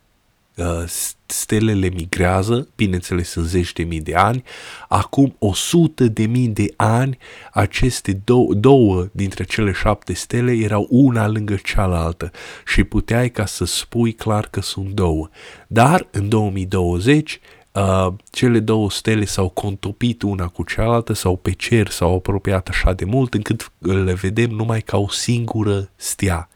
[0.56, 0.84] uh,
[1.26, 4.44] stelele migrează, bineînțeles în zeci de mii de ani,
[4.88, 7.18] acum o sută de mii de ani
[7.52, 12.32] aceste două, două dintre cele șapte stele erau una lângă cealaltă
[12.66, 15.30] și puteai ca să spui clar că sunt două.
[15.68, 17.40] Dar în 2020
[17.72, 22.94] uh, cele două stele s-au contopit una cu cealaltă sau pe cer s-au apropiat așa
[22.94, 26.50] de mult încât le vedem numai ca o singură stea.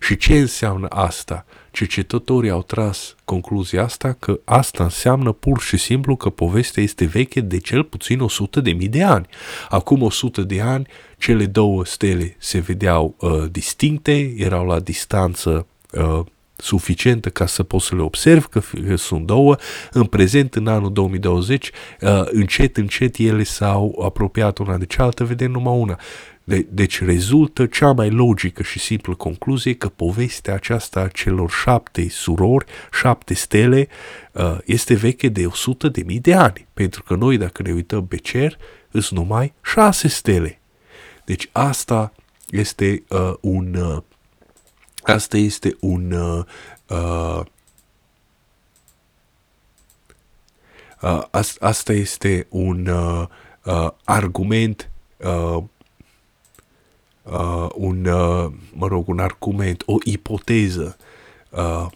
[0.00, 1.44] Și ce înseamnă asta?
[1.70, 7.40] Cercetătorii au tras concluzia asta că asta înseamnă pur și simplu că povestea este veche
[7.40, 9.26] de cel puțin 100 de mii de ani.
[9.68, 10.86] Acum 100 de ani,
[11.18, 16.20] cele două stele se vedeau uh, distincte, erau la distanță uh,
[16.64, 18.60] suficientă ca să poți să le observi că,
[18.96, 19.56] sunt două.
[19.92, 25.50] În prezent, în anul 2020, uh, încet, încet ele s-au apropiat una de cealaltă, vedem
[25.50, 25.98] numai una.
[26.44, 32.08] De, deci rezultă cea mai logică și simplă concluzie că povestea aceasta a celor șapte
[32.08, 33.88] surori, șapte stele,
[34.32, 36.66] uh, este veche de 100 de mii de ani.
[36.74, 38.58] Pentru că noi, dacă ne uităm pe cer,
[38.90, 40.60] sunt numai șase stele.
[41.24, 42.12] Deci asta
[42.50, 44.02] este uh, un uh,
[45.12, 46.44] Asta este un uh,
[46.88, 47.40] uh,
[51.02, 53.26] uh, asta este un uh,
[53.64, 55.62] uh, argument uh,
[57.22, 60.96] uh, un, uh, mă rog, un argument, o ipoteză
[61.50, 61.86] uh,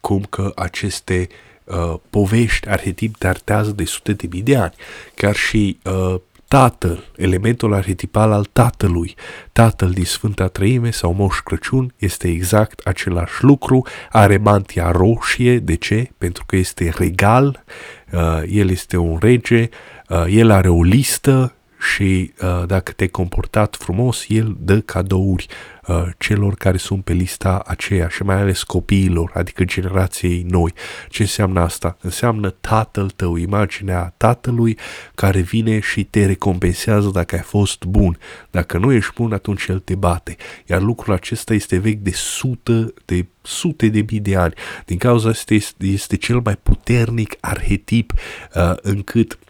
[0.00, 1.28] cum că aceste
[1.64, 4.74] uh, povești arhetip datează de sute de mii de ani.
[5.14, 9.14] Chiar și uh, Tatăl, elementul arhetipal al Tatălui,
[9.52, 15.74] Tatăl din Sfânta Trăime sau Moș Crăciun este exact același lucru, are mantia roșie, de
[15.74, 16.10] ce?
[16.18, 17.64] Pentru că este regal,
[18.12, 19.68] uh, el este un rege,
[20.08, 25.46] uh, el are o listă și uh, dacă te-ai comportat frumos, el dă cadouri
[25.86, 30.72] uh, celor care sunt pe lista aceea și mai ales copiilor, adică generației noi.
[31.08, 31.96] Ce înseamnă asta?
[32.00, 34.78] Înseamnă tatăl tău, imaginea tatălui
[35.14, 38.18] care vine și te recompensează dacă ai fost bun.
[38.50, 40.36] Dacă nu ești bun, atunci el te bate.
[40.66, 44.54] Iar lucrul acesta este vechi de sute de sute de mii de ani.
[44.84, 48.12] Din cauza asta este, este cel mai puternic arhetip
[48.54, 49.47] uh, încât Uh,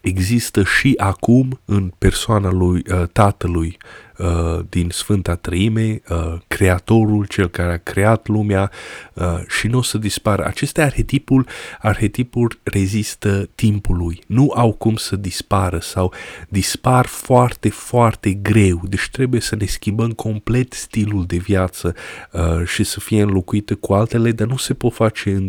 [0.00, 3.76] există și acum în persoana lui uh, Tatălui
[4.20, 8.70] uh, din Sfânta Trăime, uh, Creatorul, Cel care a creat lumea
[9.14, 10.44] uh, și nu o să dispară.
[10.44, 11.46] Aceste arhetipul,
[11.78, 16.12] arhetipuri rezistă timpului, nu au cum să dispară sau
[16.48, 21.94] dispar foarte, foarte greu, deci trebuie să ne schimbăm complet stilul de viață
[22.32, 25.48] uh, și să fie înlocuită cu altele, dar nu se pot face în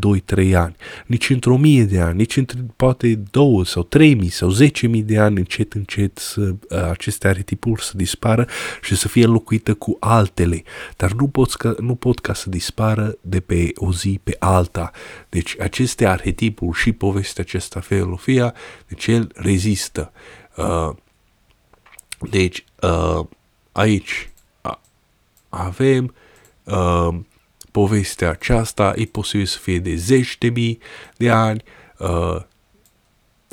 [0.49, 4.49] 2-3 ani, nici într-o mie de ani, nici între poate 2 sau 3 mii sau
[4.49, 8.47] 10 mii de ani încet, încet să, uh, aceste arhetipuri să dispară
[8.81, 10.63] și să fie înlocuită cu altele,
[10.97, 14.91] dar nu, poți ca, nu pot ca să dispară de pe o zi pe alta.
[15.29, 18.53] Deci aceste arhetipuri și povestea aceasta filofia,
[18.87, 20.11] deci el rezistă.
[20.55, 20.89] Uh,
[22.29, 23.25] deci uh,
[23.71, 24.29] aici
[25.49, 26.13] avem
[26.63, 27.19] uh,
[27.71, 30.79] povestea aceasta, e posibil să fie de zeci de mii
[31.17, 31.63] de ani,
[31.97, 32.41] uh,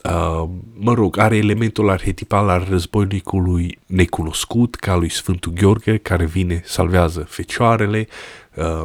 [0.05, 6.63] Uh, mă rog, are elementul arhetipal al războinicului necunoscut, ca lui Sfântul Gheorghe, care vine,
[6.65, 8.09] salvează fecioarele,
[8.55, 8.85] uh,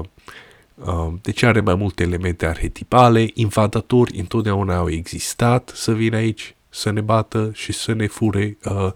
[0.75, 6.91] uh, deci are mai multe elemente arhetipale, invadatori întotdeauna au existat să vină aici, să
[6.91, 8.91] ne bată și să ne fure uh,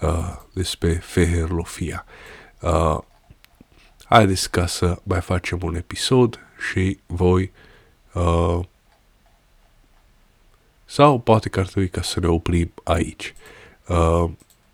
[0.00, 2.04] uh, despre Feherlofia.
[2.60, 2.98] Uh,
[4.04, 6.38] haideți ca să mai facem un episod
[6.70, 7.52] și voi
[8.12, 8.60] uh,
[10.84, 13.34] sau poate că ar trebui ca să ne oprim aici.
[13.88, 14.30] Uh,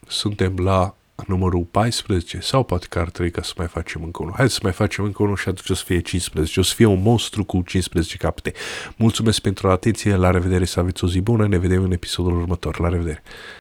[0.07, 0.95] suntem la
[1.27, 4.35] numărul 14 sau poate că ar trebui ca să mai facem încă unul.
[4.36, 6.61] Hai să mai facem încă unul și atunci o să fie 15.
[6.61, 8.53] O să fie un monstru cu 15 capete.
[8.97, 12.81] Mulțumesc pentru atenție, la revedere, să aveți o zi bună, ne vedem în episodul următor.
[12.81, 13.23] La revedere!